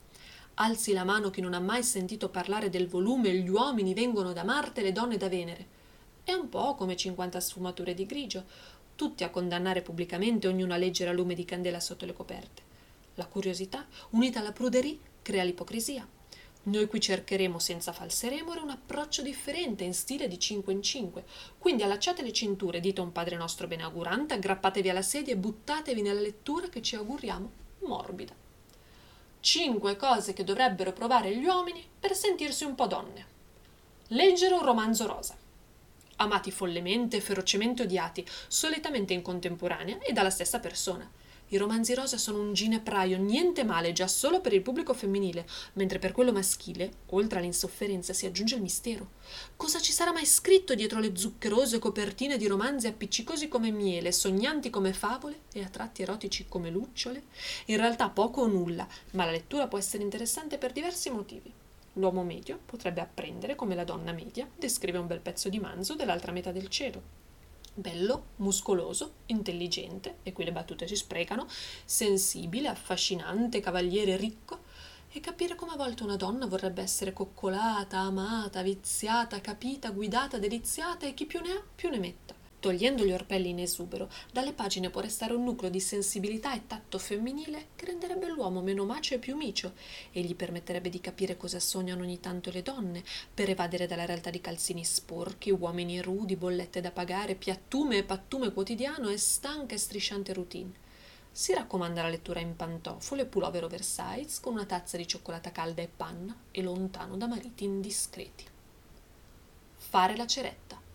Alzi 0.60 0.92
la 0.92 1.04
mano 1.04 1.30
chi 1.30 1.40
non 1.40 1.54
ha 1.54 1.60
mai 1.60 1.84
sentito 1.84 2.30
parlare 2.30 2.72
del 2.72 2.88
volume 2.88 3.32
Gli 3.32 3.48
uomini 3.48 3.94
vengono 3.94 4.34
da 4.34 4.44
Marte 4.44 4.82
le 4.82 4.92
donne 4.92 5.16
da 5.16 5.30
Venere. 5.30 5.68
È 6.24 6.34
un 6.34 6.50
po' 6.50 6.74
come 6.74 6.96
50 6.96 7.40
sfumature 7.40 7.94
di 7.94 8.08
grigio, 8.08 8.44
tutti 8.96 9.24
a 9.24 9.30
condannare 9.30 9.84
pubblicamente, 9.84 10.48
ognuno 10.48 10.74
a 10.74 10.78
leggere 10.78 11.12
a 11.12 11.14
lume 11.14 11.36
di 11.36 11.46
candela 11.46 11.80
sotto 11.80 12.08
le 12.08 12.14
coperte. 12.14 12.64
La 13.14 13.28
curiosità, 13.28 13.86
unita 14.12 14.40
alla 14.40 14.52
pruderie, 14.52 14.98
crea 15.22 15.44
l'ipocrisia. 15.44 16.08
Noi 16.64 16.88
qui 16.88 17.00
cercheremo 17.02 17.60
senza 17.60 17.94
falseremore 17.94 18.60
un 18.60 18.72
approccio 18.72 19.22
differente 19.22 19.84
in 19.84 19.94
stile 19.94 20.28
di 20.28 20.40
5 20.40 20.74
in 20.74 20.82
5. 20.82 21.24
Quindi 21.60 21.84
allacciate 21.84 22.24
le 22.24 22.34
cinture, 22.34 22.80
dite 22.80 23.00
un 23.00 23.12
Padre 23.12 23.38
nostro 23.38 23.68
beneaugurante, 23.68 24.34
aggrappatevi 24.34 24.90
alla 24.90 25.04
sedia 25.04 25.34
e 25.34 25.38
buttatevi 25.38 26.02
nella 26.02 26.20
lettura 26.20 26.68
che 26.68 26.82
ci 26.82 26.96
auguriamo 26.96 27.52
morbida. 27.82 28.47
Cinque 29.50 29.96
cose 29.96 30.34
che 30.34 30.44
dovrebbero 30.44 30.92
provare 30.92 31.34
gli 31.34 31.46
uomini 31.46 31.82
per 31.98 32.14
sentirsi 32.14 32.66
un 32.66 32.76
po' 32.76 32.86
donne. 32.86 33.26
Leggere 34.08 34.54
un 34.54 34.62
romanzo 34.62 35.08
rosa. 35.08 35.38
Amati 36.18 36.52
follemente 36.52 37.22
ferocemente 37.22 37.84
odiati, 37.84 38.28
solitamente 38.50 39.14
in 39.14 39.22
contemporanea 39.22 40.00
e 40.00 40.12
dalla 40.12 40.32
stessa 40.32 40.60
persona. 40.60 41.10
I 41.50 41.58
romanzi 41.58 41.94
rosa 41.94 42.18
sono 42.18 42.42
un 42.42 42.52
ginepraio, 42.52 43.18
niente 43.18 43.64
male 43.64 43.94
già 43.94 44.08
solo 44.10 44.42
per 44.42 44.52
il 44.52 44.62
pubblico 44.62 44.94
femminile, 44.94 45.48
mentre 45.74 45.98
per 45.98 46.12
quello 46.12 46.34
maschile, 46.34 46.92
oltre 47.12 47.40
all'insofferenza, 47.40 48.12
si 48.12 48.26
aggiunge 48.26 48.56
il 48.56 48.62
mistero. 48.62 49.12
Cosa 49.56 49.80
ci 49.80 49.94
sarà 49.94 50.12
mai 50.12 50.26
scritto 50.26 50.76
dietro 50.76 51.00
le 51.00 51.16
zuccherose 51.16 51.80
copertine 51.80 52.36
di 52.36 52.48
romanzi 52.48 52.88
appiccicosi 52.88 53.48
come 53.48 53.72
miele, 53.72 54.12
sognanti 54.12 54.70
come 54.70 54.92
favole 54.92 55.44
e 55.54 55.64
a 55.64 55.70
tratti 55.70 56.02
erotici 56.02 56.48
come 56.50 56.70
lucciole? 56.70 57.24
In 57.68 57.78
realtà 57.78 58.10
poco 58.10 58.42
o 58.42 58.48
nulla, 58.48 58.86
ma 59.12 59.24
la 59.24 59.32
lettura 59.32 59.68
può 59.68 59.78
essere 59.78 60.04
interessante 60.04 60.58
per 60.58 60.74
diversi 60.74 61.10
motivi. 61.10 61.54
L'uomo 61.94 62.24
medio 62.24 62.60
potrebbe 62.66 63.00
apprendere 63.00 63.56
come 63.56 63.74
la 63.74 63.86
donna 63.86 64.12
media 64.12 64.50
descrive 64.54 64.98
un 64.98 65.08
bel 65.08 65.22
pezzo 65.22 65.48
di 65.48 65.60
manzo 65.60 65.96
dell'altra 65.96 66.34
metà 66.34 66.52
del 66.52 66.68
cielo 66.68 67.26
bello, 67.78 68.30
muscoloso, 68.38 69.14
intelligente, 69.28 70.18
e 70.24 70.34
qui 70.34 70.44
le 70.44 70.52
battute 70.52 70.88
si 70.88 70.96
sprecano, 70.96 71.48
sensibile, 71.86 72.68
affascinante, 72.68 73.60
cavaliere 73.60 74.18
ricco, 74.18 74.66
e 75.10 75.20
capire 75.20 75.56
come 75.56 75.74
a 75.74 75.78
volte 75.78 76.04
una 76.04 76.16
donna 76.16 76.48
vorrebbe 76.48 76.82
essere 76.82 77.14
coccolata, 77.14 78.00
amata, 78.00 78.62
viziata, 78.62 79.40
capita, 79.42 79.92
guidata, 79.92 80.38
deliziata 80.38 81.06
e 81.06 81.14
chi 81.14 81.26
più 81.26 81.40
ne 81.40 81.52
ha 81.52 81.64
più 81.76 81.90
ne 81.90 82.00
metta. 82.00 82.37
Togliendo 82.60 83.06
gli 83.06 83.12
orpelli 83.12 83.50
in 83.50 83.60
esubero, 83.60 84.10
dalle 84.32 84.52
pagine 84.52 84.90
può 84.90 85.00
restare 85.00 85.34
un 85.34 85.44
nucleo 85.44 85.70
di 85.70 85.80
sensibilità 85.80 86.56
e 86.56 86.66
tatto 86.66 86.98
femminile 86.98 87.68
che 87.76 87.86
renderebbe 87.86 88.28
l'uomo 88.30 88.62
meno 88.62 88.84
macio 88.84 89.14
e 89.14 89.20
più 89.20 89.36
micio 89.36 89.74
e 90.12 90.22
gli 90.22 90.34
permetterebbe 90.34 90.90
di 90.90 91.00
capire 91.00 91.38
cosa 91.38 91.60
sognano 91.60 92.02
ogni 92.02 92.20
tanto 92.20 92.50
le 92.50 92.64
donne, 92.64 93.04
per 93.32 93.52
evadere 93.52 93.86
dalla 93.86 94.06
realtà 94.06 94.32
di 94.32 94.42
calzini 94.42 94.84
sporchi, 94.84 95.52
uomini 95.52 96.02
rudi, 96.02 96.36
bollette 96.36 96.82
da 96.82 96.90
pagare, 96.90 97.36
piattume 97.36 97.98
e 97.98 98.04
pattume 98.04 98.52
quotidiano 98.52 99.10
e 99.10 99.18
stanca 99.18 99.76
e 99.76 99.78
strisciante 99.78 100.34
routine. 100.34 100.86
Si 101.32 101.54
raccomanda 101.54 102.02
la 102.02 102.10
lettura 102.10 102.40
in 102.40 102.56
pantofole, 102.56 103.28
pullover 103.28 103.66
oversize, 103.66 104.42
con 104.42 104.54
una 104.54 104.66
tazza 104.66 104.98
di 104.98 105.06
cioccolata 105.06 105.52
calda 105.52 105.84
e 105.84 105.90
panna 105.96 106.36
e 106.50 106.64
lontano 106.64 107.18
da 107.18 107.28
mariti 107.28 107.66
indiscreti. 107.66 108.46
Fare 109.76 110.18
la 110.18 110.26
ceretta 110.26 110.87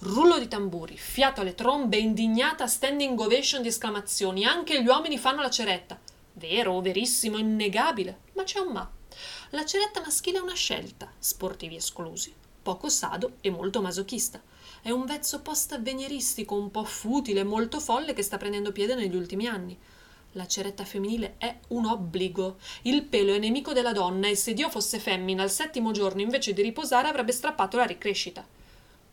Rullo 0.00 0.38
di 0.38 0.48
tamburi, 0.48 0.96
fiato 0.96 1.40
alle 1.40 1.54
trombe, 1.54 1.96
indignata 1.96 2.66
standing 2.66 3.18
ovation 3.18 3.62
di 3.62 3.68
esclamazioni. 3.68 4.44
Anche 4.44 4.82
gli 4.82 4.86
uomini 4.86 5.16
fanno 5.16 5.40
la 5.40 5.50
ceretta. 5.50 5.98
Vero, 6.32 6.80
verissimo, 6.80 7.38
innegabile. 7.38 8.18
Ma 8.34 8.42
c'è 8.42 8.58
un 8.58 8.72
ma. 8.72 8.90
La 9.50 9.64
ceretta 9.64 10.00
maschile 10.00 10.38
è 10.38 10.42
una 10.42 10.54
scelta, 10.54 11.10
sportivi 11.18 11.76
esclusi, 11.76 12.34
poco 12.62 12.88
sado 12.88 13.34
e 13.40 13.50
molto 13.50 13.80
masochista. 13.80 14.42
È 14.82 14.90
un 14.90 15.06
vezzo 15.06 15.40
post-avveniristico, 15.40 16.54
un 16.54 16.70
po' 16.70 16.84
futile, 16.84 17.44
molto 17.44 17.80
folle 17.80 18.12
che 18.12 18.22
sta 18.22 18.36
prendendo 18.36 18.72
piede 18.72 18.94
negli 18.94 19.14
ultimi 19.14 19.46
anni. 19.46 19.78
La 20.32 20.46
ceretta 20.46 20.84
femminile 20.84 21.36
è 21.38 21.56
un 21.68 21.86
obbligo. 21.86 22.56
Il 22.82 23.04
pelo 23.04 23.32
è 23.32 23.38
nemico 23.38 23.72
della 23.72 23.92
donna 23.92 24.26
e 24.26 24.34
se 24.34 24.52
Dio 24.52 24.68
fosse 24.68 24.98
femmina 24.98 25.44
al 25.44 25.50
settimo 25.50 25.92
giorno 25.92 26.20
invece 26.20 26.52
di 26.52 26.60
riposare 26.60 27.08
avrebbe 27.08 27.32
strappato 27.32 27.76
la 27.76 27.84
ricrescita. 27.84 28.44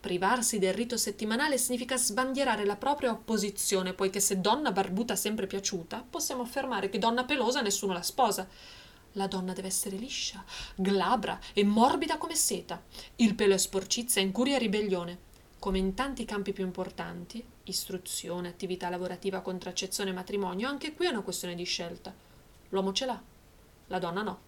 Privarsi 0.01 0.57
del 0.57 0.73
rito 0.73 0.97
settimanale 0.97 1.59
significa 1.59 1.95
sbandierare 1.95 2.65
la 2.65 2.75
propria 2.75 3.11
opposizione, 3.11 3.93
poiché 3.93 4.19
se 4.19 4.41
donna 4.41 4.71
barbuta 4.71 5.15
sempre 5.15 5.45
piaciuta, 5.45 6.03
possiamo 6.09 6.41
affermare 6.41 6.89
che 6.89 6.97
donna 6.97 7.23
pelosa 7.23 7.61
nessuno 7.61 7.93
la 7.93 8.01
sposa. 8.01 8.47
La 9.13 9.27
donna 9.27 9.53
deve 9.53 9.67
essere 9.67 9.97
liscia, 9.97 10.43
glabra 10.73 11.39
e 11.53 11.63
morbida 11.63 12.17
come 12.17 12.33
seta. 12.33 12.81
Il 13.17 13.35
pelo 13.35 13.53
è 13.53 13.59
sporcizia, 13.59 14.23
incuria 14.23 14.55
e 14.55 14.59
ribellione. 14.59 15.19
Come 15.59 15.77
in 15.77 15.93
tanti 15.93 16.25
campi 16.25 16.51
più 16.51 16.65
importanti, 16.65 17.45
istruzione, 17.65 18.47
attività 18.47 18.89
lavorativa, 18.89 19.41
contraccezione 19.41 20.09
e 20.09 20.13
matrimonio, 20.13 20.67
anche 20.67 20.95
qui 20.95 21.05
è 21.05 21.09
una 21.09 21.21
questione 21.21 21.53
di 21.53 21.63
scelta. 21.63 22.11
L'uomo 22.69 22.91
ce 22.91 23.05
l'ha, 23.05 23.21
la 23.85 23.99
donna 23.99 24.23
no. 24.23 24.39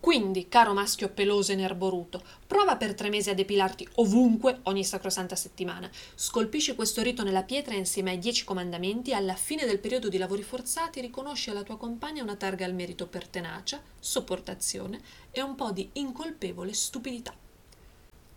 Quindi, 0.00 0.48
caro 0.48 0.74
maschio 0.74 1.08
peloso 1.08 1.52
e 1.52 1.56
nerboruto, 1.56 2.22
prova 2.46 2.76
per 2.76 2.94
tre 2.94 3.08
mesi 3.08 3.30
a 3.30 3.34
depilarti 3.34 3.86
ovunque 3.96 4.60
ogni 4.64 4.84
sacrosanta 4.84 5.34
settimana. 5.34 5.90
Scolpisci 6.14 6.74
questo 6.74 7.02
rito 7.02 7.24
nella 7.24 7.42
pietra 7.42 7.74
insieme 7.74 8.12
ai 8.12 8.18
dieci 8.18 8.44
comandamenti 8.44 9.10
e 9.10 9.14
alla 9.14 9.34
fine 9.34 9.66
del 9.66 9.80
periodo 9.80 10.08
di 10.08 10.16
lavori 10.16 10.42
forzati 10.42 11.00
riconosci 11.00 11.50
alla 11.50 11.64
tua 11.64 11.76
compagna 11.76 12.22
una 12.22 12.36
targa 12.36 12.64
al 12.64 12.74
merito 12.74 13.08
per 13.08 13.26
tenacia, 13.26 13.82
sopportazione 13.98 15.00
e 15.32 15.42
un 15.42 15.56
po' 15.56 15.72
di 15.72 15.90
incolpevole 15.94 16.72
stupidità. 16.72 17.34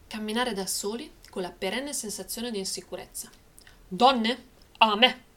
Camminare 0.08 0.54
da 0.54 0.65
soli 0.65 1.10
con 1.30 1.43
la 1.43 1.52
perenne 1.52 1.93
sensazione 1.93 2.52
di 2.52 2.58
insicurezza. 2.58 3.30
Donne? 3.88 4.45
A 4.80 4.95
me! 4.95 5.30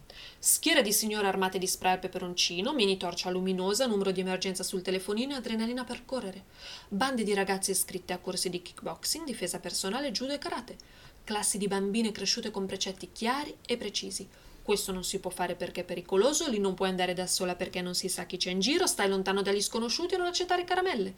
Schiere 0.47 0.83
di 0.83 0.93
signore 0.93 1.27
armate 1.27 1.57
di 1.57 1.67
spray 1.67 1.93
al 1.93 1.99
peperoncino, 2.01 2.75
mini 2.75 2.99
torcia 2.99 3.31
luminosa, 3.31 3.87
numero 3.87 4.11
di 4.11 4.21
emergenza 4.21 4.63
sul 4.63 4.83
telefonino 4.83 5.33
e 5.33 5.37
adrenalina 5.37 5.85
per 5.85 6.05
correre. 6.05 6.45
Bande 6.87 7.23
di 7.25 7.33
ragazze 7.33 7.71
iscritte 7.71 8.13
a 8.13 8.19
corsi 8.19 8.51
di 8.51 8.61
kickboxing, 8.61 9.25
difesa 9.25 9.59
personale, 9.59 10.13
judo 10.13 10.35
e 10.35 10.39
karate. 10.39 10.77
Classi 11.25 11.57
di 11.57 11.67
bambine 11.67 12.13
cresciute 12.13 12.51
con 12.51 12.67
precetti 12.67 13.09
chiari 13.11 13.57
e 13.65 13.79
precisi. 13.79 14.29
Questo 14.63 14.93
non 14.93 15.03
si 15.03 15.19
può 15.19 15.31
fare 15.31 15.55
perché 15.55 15.81
è 15.81 15.85
pericoloso, 15.85 16.47
lì 16.51 16.59
non 16.59 16.75
puoi 16.75 16.91
andare 16.91 17.15
da 17.15 17.27
sola 17.27 17.55
perché 17.55 17.81
non 17.81 17.95
si 17.95 18.11
sa 18.11 18.27
chi 18.27 18.37
c'è 18.37 18.51
in 18.51 18.61
giro, 18.61 18.87
stai 18.87 19.09
lontano 19.09 19.41
dagli 19.41 19.63
sconosciuti 19.63 20.13
e 20.13 20.19
non 20.19 20.27
accettare 20.27 20.65
caramelle. 20.65 21.15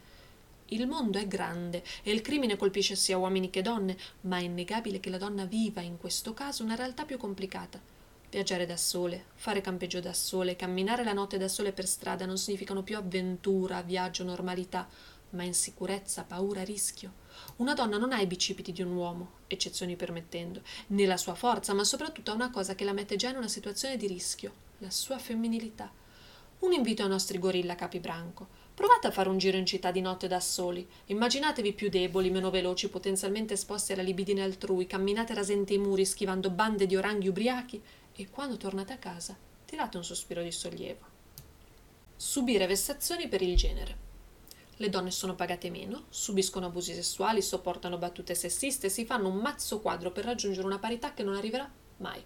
Il 0.66 0.86
mondo 0.86 1.18
è 1.18 1.26
grande 1.26 1.82
e 2.04 2.12
il 2.12 2.20
crimine 2.20 2.56
colpisce 2.56 2.94
sia 2.94 3.18
uomini 3.18 3.50
che 3.50 3.62
donne, 3.62 3.96
ma 4.20 4.38
è 4.38 4.42
innegabile 4.42 5.00
che 5.00 5.10
la 5.10 5.18
donna 5.18 5.46
viva 5.46 5.80
in 5.80 5.98
questo 5.98 6.32
caso 6.32 6.62
una 6.62 6.76
realtà 6.76 7.04
più 7.04 7.16
complicata. 7.16 7.95
Viaggiare 8.28 8.66
da 8.66 8.76
sole, 8.76 9.26
fare 9.34 9.60
campeggio 9.60 10.00
da 10.00 10.12
sole, 10.12 10.56
camminare 10.56 11.04
la 11.04 11.12
notte 11.12 11.38
da 11.38 11.46
sole 11.46 11.72
per 11.72 11.86
strada 11.86 12.26
non 12.26 12.36
significano 12.36 12.82
più 12.82 12.96
avventura, 12.96 13.82
viaggio, 13.82 14.24
normalità, 14.24 14.88
ma 15.30 15.44
insicurezza, 15.44 16.24
paura, 16.24 16.64
rischio. 16.64 17.24
Una 17.56 17.72
donna 17.72 17.98
non 17.98 18.12
ha 18.12 18.20
i 18.20 18.26
bicipiti 18.26 18.72
di 18.72 18.82
un 18.82 18.92
uomo, 18.92 19.30
eccezioni 19.46 19.94
permettendo, 19.94 20.60
né 20.88 21.06
la 21.06 21.16
sua 21.16 21.36
forza, 21.36 21.72
ma 21.72 21.84
soprattutto 21.84 22.32
ha 22.32 22.34
una 22.34 22.50
cosa 22.50 22.74
che 22.74 22.84
la 22.84 22.92
mette 22.92 23.14
già 23.14 23.30
in 23.30 23.36
una 23.36 23.48
situazione 23.48 23.96
di 23.96 24.08
rischio, 24.08 24.52
la 24.78 24.90
sua 24.90 25.18
femminilità. 25.18 25.90
Un 26.58 26.72
invito 26.72 27.04
ai 27.04 27.08
nostri 27.08 27.38
gorilla 27.38 27.76
capi 27.76 28.00
branco. 28.00 28.64
Provate 28.74 29.06
a 29.06 29.10
fare 29.10 29.28
un 29.28 29.38
giro 29.38 29.56
in 29.56 29.66
città 29.66 29.90
di 29.90 30.00
notte 30.00 30.26
da 30.26 30.40
soli. 30.40 30.86
Immaginatevi 31.06 31.72
più 31.74 31.88
deboli, 31.88 32.30
meno 32.30 32.50
veloci, 32.50 32.88
potenzialmente 32.88 33.54
esposti 33.54 33.92
alla 33.92 34.02
libidine 34.02 34.42
altrui, 34.42 34.86
camminate 34.86 35.32
rasenti 35.32 35.74
i 35.74 35.78
muri, 35.78 36.04
schivando 36.04 36.50
bande 36.50 36.86
di 36.86 36.96
oranghi 36.96 37.28
ubriachi 37.28 37.82
e 38.16 38.30
quando 38.30 38.56
tornate 38.56 38.92
a 38.92 38.98
casa 38.98 39.36
tirate 39.64 39.96
un 39.96 40.04
sospiro 40.04 40.42
di 40.42 40.50
sollievo. 40.50 41.14
Subire 42.16 42.66
vessazioni 42.66 43.28
per 43.28 43.42
il 43.42 43.56
genere. 43.56 44.04
Le 44.76 44.88
donne 44.88 45.10
sono 45.10 45.34
pagate 45.34 45.70
meno, 45.70 46.04
subiscono 46.08 46.66
abusi 46.66 46.94
sessuali, 46.94 47.42
sopportano 47.42 47.98
battute 47.98 48.34
sessiste, 48.34 48.88
si 48.88 49.04
fanno 49.04 49.28
un 49.28 49.36
mazzo 49.36 49.80
quadro 49.80 50.10
per 50.12 50.24
raggiungere 50.24 50.66
una 50.66 50.78
parità 50.78 51.14
che 51.14 51.22
non 51.22 51.34
arriverà 51.34 51.70
mai. 51.98 52.22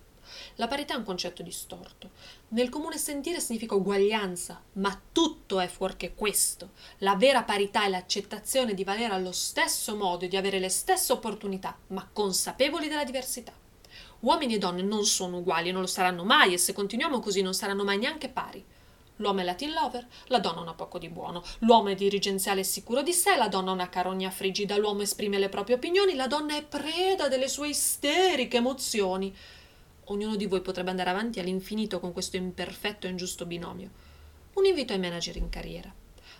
La 0.57 0.69
parità 0.69 0.95
è 0.95 0.97
un 0.97 1.05
concetto 1.05 1.43
distorto. 1.43 2.11
Nel 2.49 2.69
comune 2.69 2.99
sentire 2.99 3.41
significa 3.41 3.75
uguaglianza, 3.75 4.63
ma 4.75 5.01
tutto 5.13 5.59
è 5.61 5.67
fuorché 5.67 6.15
questo. 6.15 6.71
La 6.99 7.17
vera 7.17 7.43
parità 7.43 7.85
è 7.85 7.89
l'accettazione 7.89 8.75
di 8.75 8.85
valere 8.85 9.15
allo 9.15 9.33
stesso 9.33 9.97
modo 9.97 10.25
e 10.25 10.29
di 10.29 10.37
avere 10.37 10.59
le 10.59 10.69
stesse 10.69 11.13
opportunità, 11.13 11.77
ma 11.89 12.09
consapevoli 12.13 12.89
della 12.89 13.05
diversità. 13.05 13.60
Uomini 14.21 14.55
e 14.55 14.59
donne 14.59 14.83
non 14.83 15.07
sono 15.07 15.39
uguali 15.39 15.71
e 15.71 15.73
non 15.73 15.81
lo 15.81 15.87
saranno 15.87 16.25
mai 16.25 16.53
e 16.53 16.59
se 16.59 16.75
continuiamo 16.75 17.21
così 17.21 17.41
non 17.41 17.55
saranno 17.55 17.85
mai 17.85 17.97
neanche 17.97 18.29
pari. 18.29 18.63
L'uomo 19.17 19.41
è 19.41 19.45
Latin 19.45 19.73
lover, 19.73 20.07
la 20.27 20.41
donna 20.41 20.71
ha 20.71 20.75
poco 20.75 20.99
di 20.99 21.09
buono. 21.09 21.43
L'uomo 21.61 21.89
è 21.89 21.95
dirigenziale 21.95 22.61
e 22.61 22.65
sicuro 22.65 23.03
di 23.03 23.15
sé, 23.15 23.37
la 23.37 23.49
donna 23.49 23.73
una 23.73 23.89
carogna 23.89 24.31
frigida. 24.31 24.77
L'uomo 24.77 25.03
esprime 25.03 25.39
le 25.39 25.49
proprie 25.49 25.77
opinioni, 25.77 26.15
la 26.15 26.27
donna 26.27 26.55
è 26.55 26.63
preda 26.63 27.29
delle 27.29 27.49
sue 27.49 27.69
isteriche 27.69 28.59
emozioni. 28.59 29.35
Ognuno 30.05 30.37
di 30.37 30.47
voi 30.47 30.61
potrebbe 30.61 30.91
andare 30.91 31.11
avanti 31.11 31.41
all'infinito 31.41 31.99
con 31.99 32.13
questo 32.13 32.37
imperfetto 32.37 33.07
e 33.07 33.11
ingiusto 33.11 33.47
binomio. 33.47 33.91
Un 34.55 34.67
invito 34.67 34.93
ai 34.93 34.99
manager 34.99 35.37
in 35.37 35.49
carriera. 35.49 35.93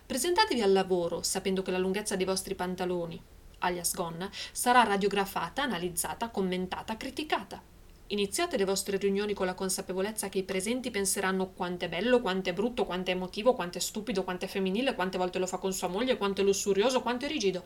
Presentatevi 0.05 0.61
al 0.61 0.71
lavoro 0.71 1.23
sapendo 1.23 1.63
che 1.63 1.71
la 1.71 1.79
lunghezza 1.79 2.15
dei 2.15 2.25
vostri 2.25 2.53
pantaloni, 2.53 3.19
alias 3.59 3.93
gonna, 3.93 4.29
sarà 4.51 4.83
radiografata, 4.83 5.63
analizzata, 5.63 6.29
commentata, 6.29 6.97
criticata 6.97 7.70
Iniziate 8.11 8.57
le 8.57 8.65
vostre 8.65 8.97
riunioni 8.97 9.33
con 9.33 9.45
la 9.45 9.53
consapevolezza 9.53 10.27
che 10.27 10.39
i 10.39 10.43
presenti 10.43 10.91
penseranno 10.91 11.51
quanto 11.51 11.85
è 11.85 11.87
bello, 11.87 12.19
quanto 12.19 12.49
è 12.49 12.53
brutto, 12.53 12.85
quanto 12.85 13.09
è 13.09 13.13
emotivo, 13.13 13.53
quanto 13.53 13.77
è 13.77 13.81
stupido, 13.81 14.25
quanto 14.25 14.43
è 14.43 14.49
femminile, 14.49 14.95
quante 14.95 15.17
volte 15.17 15.39
lo 15.39 15.47
fa 15.47 15.59
con 15.59 15.71
sua 15.71 15.87
moglie, 15.87 16.17
quanto 16.17 16.41
è 16.41 16.43
lussurioso, 16.43 17.01
quanto 17.01 17.23
è 17.23 17.29
rigido. 17.29 17.63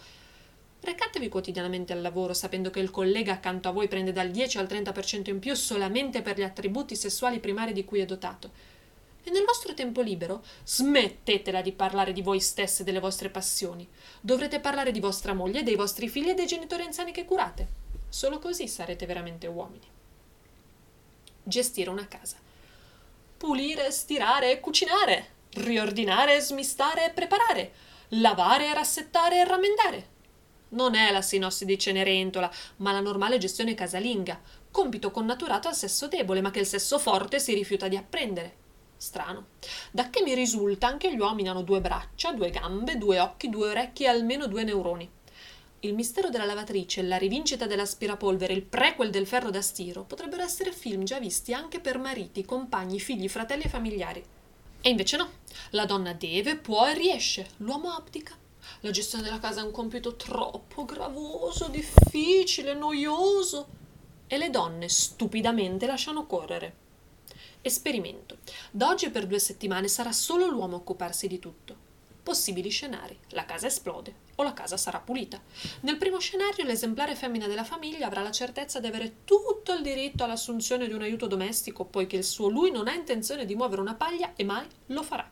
Recatevi 0.81 1.29
quotidianamente 1.29 1.93
al 1.93 2.01
lavoro 2.01 2.35
sapendo 2.35 2.69
che 2.69 2.79
il 2.79 2.91
collega 2.91 3.33
accanto 3.33 3.69
a 3.69 3.71
voi 3.71 3.87
prende 3.87 4.11
dal 4.11 4.29
10 4.29 4.59
al 4.59 4.67
30% 4.67 5.31
in 5.31 5.39
più 5.39 5.55
solamente 5.55 6.21
per 6.21 6.37
gli 6.37 6.43
attributi 6.43 6.95
sessuali 6.95 7.39
primari 7.39 7.73
di 7.73 7.83
cui 7.83 8.01
è 8.01 8.05
dotato. 8.05 8.51
E 9.23 9.31
nel 9.31 9.45
vostro 9.45 9.73
tempo 9.73 10.01
libero 10.01 10.43
smettetela 10.63 11.63
di 11.63 11.71
parlare 11.71 12.13
di 12.13 12.21
voi 12.21 12.39
stesse 12.39 12.83
e 12.83 12.85
delle 12.85 12.99
vostre 12.99 13.29
passioni. 13.29 13.87
Dovrete 14.21 14.59
parlare 14.59 14.91
di 14.91 14.99
vostra 14.99 15.33
moglie, 15.33 15.63
dei 15.63 15.75
vostri 15.75 16.07
figli 16.07 16.29
e 16.29 16.35
dei 16.35 16.45
genitori 16.45 16.83
anziani 16.83 17.11
che 17.11 17.25
curate. 17.25 17.67
Solo 18.09 18.37
così 18.37 18.67
sarete 18.67 19.07
veramente 19.07 19.47
uomini. 19.47 19.93
Gestire 21.47 21.91
una 21.91 22.07
casa. 22.07 22.37
Pulire, 23.37 23.91
stirare 23.91 24.51
e 24.51 24.59
cucinare. 24.59 25.27
Riordinare, 25.53 26.41
smistare 26.41 27.05
e 27.05 27.09
preparare. 27.11 27.71
Lavare, 28.09 28.73
rassettare 28.73 29.37
e 29.37 29.45
rammendare. 29.45 30.07
Non 30.69 30.95
è 30.95 31.11
la 31.11 31.21
sinossi 31.21 31.65
di 31.65 31.77
Cenerentola, 31.77 32.51
ma 32.77 32.91
la 32.91 32.99
normale 32.99 33.37
gestione 33.37 33.75
casalinga, 33.75 34.41
compito 34.71 35.11
connaturato 35.11 35.67
al 35.67 35.75
sesso 35.75 36.07
debole, 36.07 36.41
ma 36.41 36.49
che 36.49 36.61
il 36.61 36.65
sesso 36.65 36.97
forte 36.97 37.39
si 37.39 37.53
rifiuta 37.53 37.87
di 37.87 37.95
apprendere. 37.95 38.55
Strano. 38.97 39.49
Da 39.91 40.09
che 40.09 40.23
mi 40.23 40.33
risulta 40.33 40.87
anche 40.87 41.13
gli 41.13 41.19
uomini 41.19 41.47
hanno 41.47 41.61
due 41.61 41.79
braccia, 41.79 42.31
due 42.31 42.49
gambe, 42.49 42.97
due 42.97 43.19
occhi, 43.19 43.49
due 43.49 43.69
orecchie 43.69 44.07
e 44.07 44.09
almeno 44.09 44.47
due 44.47 44.63
neuroni. 44.63 45.07
Il 45.85 45.93
mistero 45.93 46.31
della 46.31 46.45
lavatrice, 46.45 47.03
la 47.03 47.17
rivincita 47.17 47.67
dell'aspirapolvere, 47.67 48.53
il 48.53 48.63
prequel 48.63 49.11
del 49.11 49.27
ferro 49.27 49.51
da 49.51 49.61
stiro 49.61 50.03
potrebbero 50.03 50.41
essere 50.41 50.71
film 50.71 51.03
già 51.03 51.19
visti 51.19 51.53
anche 51.53 51.79
per 51.79 51.99
mariti, 51.99 52.43
compagni, 52.43 52.99
figli, 52.99 53.29
fratelli 53.29 53.65
e 53.65 53.69
familiari. 53.69 54.23
E 54.81 54.89
invece 54.89 55.15
no. 55.15 55.29
La 55.71 55.85
donna 55.85 56.13
deve, 56.13 56.55
può 56.55 56.87
e 56.87 56.95
riesce. 56.95 57.49
L'uomo 57.57 57.91
abdica. 57.91 58.35
La 58.79 58.89
gestione 58.89 59.23
della 59.23 59.37
casa 59.37 59.61
è 59.61 59.63
un 59.63 59.69
compito 59.69 60.15
troppo 60.15 60.85
gravoso, 60.85 61.67
difficile, 61.67 62.73
noioso. 62.73 63.67
E 64.25 64.39
le 64.39 64.49
donne 64.49 64.89
stupidamente 64.89 65.85
lasciano 65.85 66.25
correre. 66.25 66.75
Esperimento. 67.61 68.37
Da 68.71 68.89
oggi 68.89 69.11
per 69.11 69.27
due 69.27 69.37
settimane 69.37 69.87
sarà 69.87 70.11
solo 70.11 70.47
l'uomo 70.47 70.77
a 70.77 70.79
occuparsi 70.79 71.27
di 71.27 71.37
tutto. 71.37 71.75
Possibili 72.23 72.69
scenari. 72.69 73.15
La 73.29 73.45
casa 73.45 73.67
esplode 73.67 74.24
o 74.35 74.43
la 74.43 74.53
casa 74.53 74.77
sarà 74.77 74.99
pulita. 74.99 75.41
Nel 75.81 75.97
primo 75.97 76.19
scenario 76.19 76.63
l'esemplare 76.63 77.15
femmina 77.15 77.47
della 77.47 77.63
famiglia 77.63 78.07
avrà 78.07 78.21
la 78.21 78.31
certezza 78.31 78.79
di 78.79 78.87
avere 78.87 79.23
tutto 79.23 79.73
il 79.73 79.81
diritto 79.81 80.23
all'assunzione 80.23 80.87
di 80.87 80.93
un 80.93 81.01
aiuto 81.01 81.27
domestico, 81.27 81.85
poiché 81.85 82.17
il 82.17 82.23
suo 82.23 82.49
lui 82.49 82.71
non 82.71 82.87
ha 82.87 82.93
intenzione 82.93 83.45
di 83.45 83.55
muovere 83.55 83.81
una 83.81 83.95
paglia 83.95 84.33
e 84.35 84.43
mai 84.43 84.67
lo 84.87 85.03
farà. 85.03 85.29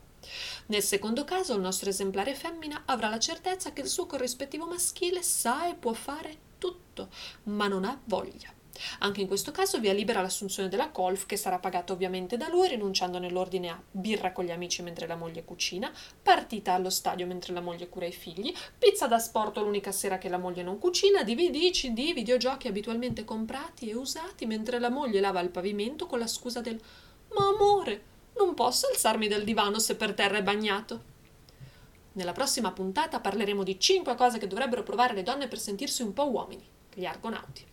Nel 0.67 0.81
secondo 0.81 1.25
caso 1.25 1.53
il 1.53 1.61
nostro 1.61 1.89
esemplare 1.89 2.33
femmina 2.33 2.83
avrà 2.85 3.09
la 3.09 3.19
certezza 3.19 3.73
che 3.73 3.81
il 3.81 3.87
suo 3.87 4.05
corrispettivo 4.05 4.65
maschile 4.65 5.21
sa 5.21 5.67
e 5.67 5.75
può 5.75 5.93
fare 5.93 6.37
tutto, 6.57 7.09
ma 7.43 7.67
non 7.67 7.83
ha 7.83 7.99
voglia. 8.05 8.62
Anche 8.99 9.21
in 9.21 9.27
questo 9.27 9.51
caso 9.51 9.79
via 9.79 9.93
libera 9.93 10.21
l'assunzione 10.21 10.69
della 10.69 10.89
colf, 10.89 11.25
che 11.25 11.38
sarà 11.38 11.59
pagata 11.59 11.93
ovviamente 11.93 12.38
da 12.38 12.47
lui, 12.47 12.67
rinunciando 12.67 13.19
nell'ordine 13.19 13.69
a 13.69 13.81
birra 13.91 14.31
con 14.31 14.45
gli 14.45 14.51
amici 14.51 14.81
mentre 14.81 15.07
la 15.07 15.15
moglie 15.15 15.45
cucina, 15.45 15.91
partita 16.21 16.73
allo 16.73 16.89
stadio 16.89 17.27
mentre 17.27 17.53
la 17.53 17.62
moglie 17.62 17.89
cura 17.89 18.05
i 18.05 18.12
figli, 18.12 18.53
pizza 18.77 19.07
da 19.07 19.19
sport 19.19 19.57
l'unica 19.57 19.91
sera 19.91 20.17
che 20.17 20.29
la 20.29 20.38
moglie 20.38 20.63
non 20.63 20.79
cucina, 20.79 21.23
DVD, 21.23 21.69
CD, 21.71 22.13
videogiochi 22.13 22.67
abitualmente 22.67 23.23
comprati 23.23 23.89
e 23.89 23.95
usati 23.95 24.45
mentre 24.45 24.79
la 24.79 24.89
moglie 24.89 25.19
lava 25.19 25.39
il 25.39 25.49
pavimento 25.49 26.07
con 26.07 26.19
la 26.19 26.27
scusa 26.27 26.62
del 26.62 26.81
Ma 27.36 27.47
amore, 27.47 28.03
non 28.38 28.53
posso 28.53 28.88
alzarmi 28.88 29.27
dal 29.27 29.43
divano 29.43 29.79
se 29.79 29.95
per 29.95 30.13
terra 30.13 30.38
è 30.38 30.43
bagnato. 30.43 31.12
Nella 32.13 32.31
prossima 32.31 32.71
puntata 32.71 33.19
parleremo 33.19 33.63
di 33.63 33.79
5 33.79 34.15
cose 34.15 34.38
che 34.38 34.47
dovrebbero 34.47 34.83
provare 34.83 35.13
le 35.13 35.23
donne 35.23 35.47
per 35.47 35.59
sentirsi 35.59 36.03
un 36.03 36.13
po' 36.13 36.29
uomini, 36.29 36.63
gli 36.93 37.05
argonauti. 37.05 37.71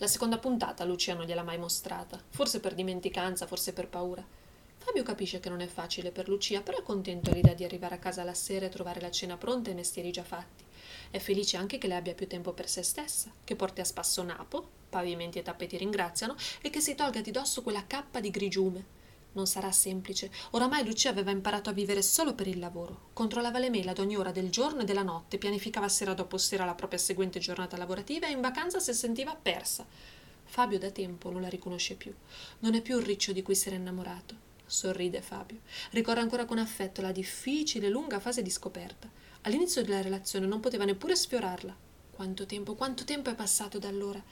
La 0.00 0.06
seconda 0.06 0.38
puntata 0.38 0.84
Lucia 0.84 1.14
non 1.14 1.26
gliel'ha 1.26 1.42
mai 1.42 1.58
mostrata, 1.58 2.22
forse 2.30 2.60
per 2.60 2.74
dimenticanza, 2.74 3.48
forse 3.48 3.72
per 3.72 3.88
paura. 3.88 4.24
Fabio 4.76 5.02
capisce 5.02 5.40
che 5.40 5.48
non 5.48 5.60
è 5.60 5.66
facile 5.66 6.12
per 6.12 6.28
Lucia, 6.28 6.62
però 6.62 6.78
è 6.78 6.82
contento 6.84 7.30
all'idea 7.30 7.52
di 7.52 7.64
arrivare 7.64 7.96
a 7.96 7.98
casa 7.98 8.22
la 8.22 8.32
sera 8.32 8.66
e 8.66 8.68
trovare 8.68 9.00
la 9.00 9.10
cena 9.10 9.36
pronta 9.36 9.70
e 9.70 9.72
i 9.72 9.76
mestieri 9.76 10.12
già 10.12 10.22
fatti. 10.22 10.62
È 11.10 11.18
felice 11.18 11.56
anche 11.56 11.78
che 11.78 11.88
le 11.88 11.96
abbia 11.96 12.14
più 12.14 12.28
tempo 12.28 12.52
per 12.52 12.68
se 12.68 12.84
stessa, 12.84 13.32
che 13.42 13.56
porti 13.56 13.80
a 13.80 13.84
spasso 13.84 14.22
napo, 14.22 14.68
pavimenti 14.88 15.40
e 15.40 15.42
tappeti 15.42 15.76
ringraziano, 15.76 16.36
e 16.60 16.70
che 16.70 16.80
si 16.80 16.94
tolga 16.94 17.20
di 17.20 17.32
dosso 17.32 17.62
quella 17.62 17.84
cappa 17.84 18.20
di 18.20 18.30
grigiume, 18.30 18.84
non 19.32 19.46
sarà 19.46 19.70
semplice. 19.70 20.30
Oramai 20.50 20.84
Lucia 20.84 21.10
aveva 21.10 21.30
imparato 21.30 21.70
a 21.70 21.72
vivere 21.72 22.02
solo 22.02 22.34
per 22.34 22.46
il 22.46 22.58
lavoro. 22.58 23.10
Controllava 23.12 23.58
le 23.58 23.70
mail 23.70 23.88
ad 23.88 23.98
ogni 23.98 24.16
ora 24.16 24.32
del 24.32 24.50
giorno 24.50 24.82
e 24.82 24.84
della 24.84 25.02
notte, 25.02 25.38
pianificava 25.38 25.88
sera 25.88 26.14
dopo 26.14 26.38
sera 26.38 26.64
la 26.64 26.74
propria 26.74 26.98
seguente 26.98 27.38
giornata 27.38 27.76
lavorativa 27.76 28.26
e 28.26 28.32
in 28.32 28.40
vacanza 28.40 28.78
si 28.80 28.92
sentiva 28.94 29.34
persa. 29.34 29.86
Fabio 30.44 30.78
da 30.78 30.90
tempo 30.90 31.30
non 31.30 31.42
la 31.42 31.48
riconosce 31.48 31.94
più. 31.94 32.12
Non 32.60 32.74
è 32.74 32.80
più 32.80 32.98
il 32.98 33.04
riccio 33.04 33.32
di 33.32 33.42
cui 33.42 33.54
si 33.54 33.68
era 33.68 33.76
innamorato. 33.76 34.46
Sorride 34.64 35.20
Fabio. 35.22 35.60
Ricorda 35.90 36.20
ancora 36.20 36.44
con 36.44 36.58
affetto 36.58 37.00
la 37.00 37.12
difficile 37.12 37.88
lunga 37.88 38.18
fase 38.20 38.42
di 38.42 38.50
scoperta. 38.50 39.10
All'inizio 39.42 39.82
della 39.82 40.02
relazione 40.02 40.46
non 40.46 40.60
poteva 40.60 40.84
neppure 40.84 41.16
sfiorarla. 41.16 41.76
Quanto 42.10 42.46
tempo, 42.46 42.74
quanto 42.74 43.04
tempo 43.04 43.30
è 43.30 43.34
passato 43.34 43.78
da 43.78 43.88
allora? 43.88 44.22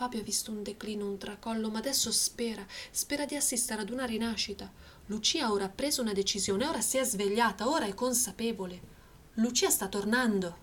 Fabio 0.00 0.20
ha 0.20 0.22
visto 0.22 0.50
un 0.50 0.62
declino, 0.62 1.04
un 1.04 1.18
tracollo, 1.18 1.68
ma 1.68 1.76
adesso 1.76 2.10
spera, 2.10 2.64
spera 2.90 3.26
di 3.26 3.36
assistere 3.36 3.82
ad 3.82 3.90
una 3.90 4.06
rinascita. 4.06 4.72
Lucia 5.08 5.52
ora 5.52 5.64
ha 5.64 5.68
preso 5.68 6.00
una 6.00 6.14
decisione, 6.14 6.66
ora 6.66 6.80
si 6.80 6.96
è 6.96 7.04
svegliata, 7.04 7.68
ora 7.68 7.84
è 7.84 7.92
consapevole. 7.92 8.80
Lucia 9.34 9.68
sta 9.68 9.88
tornando. 9.88 10.56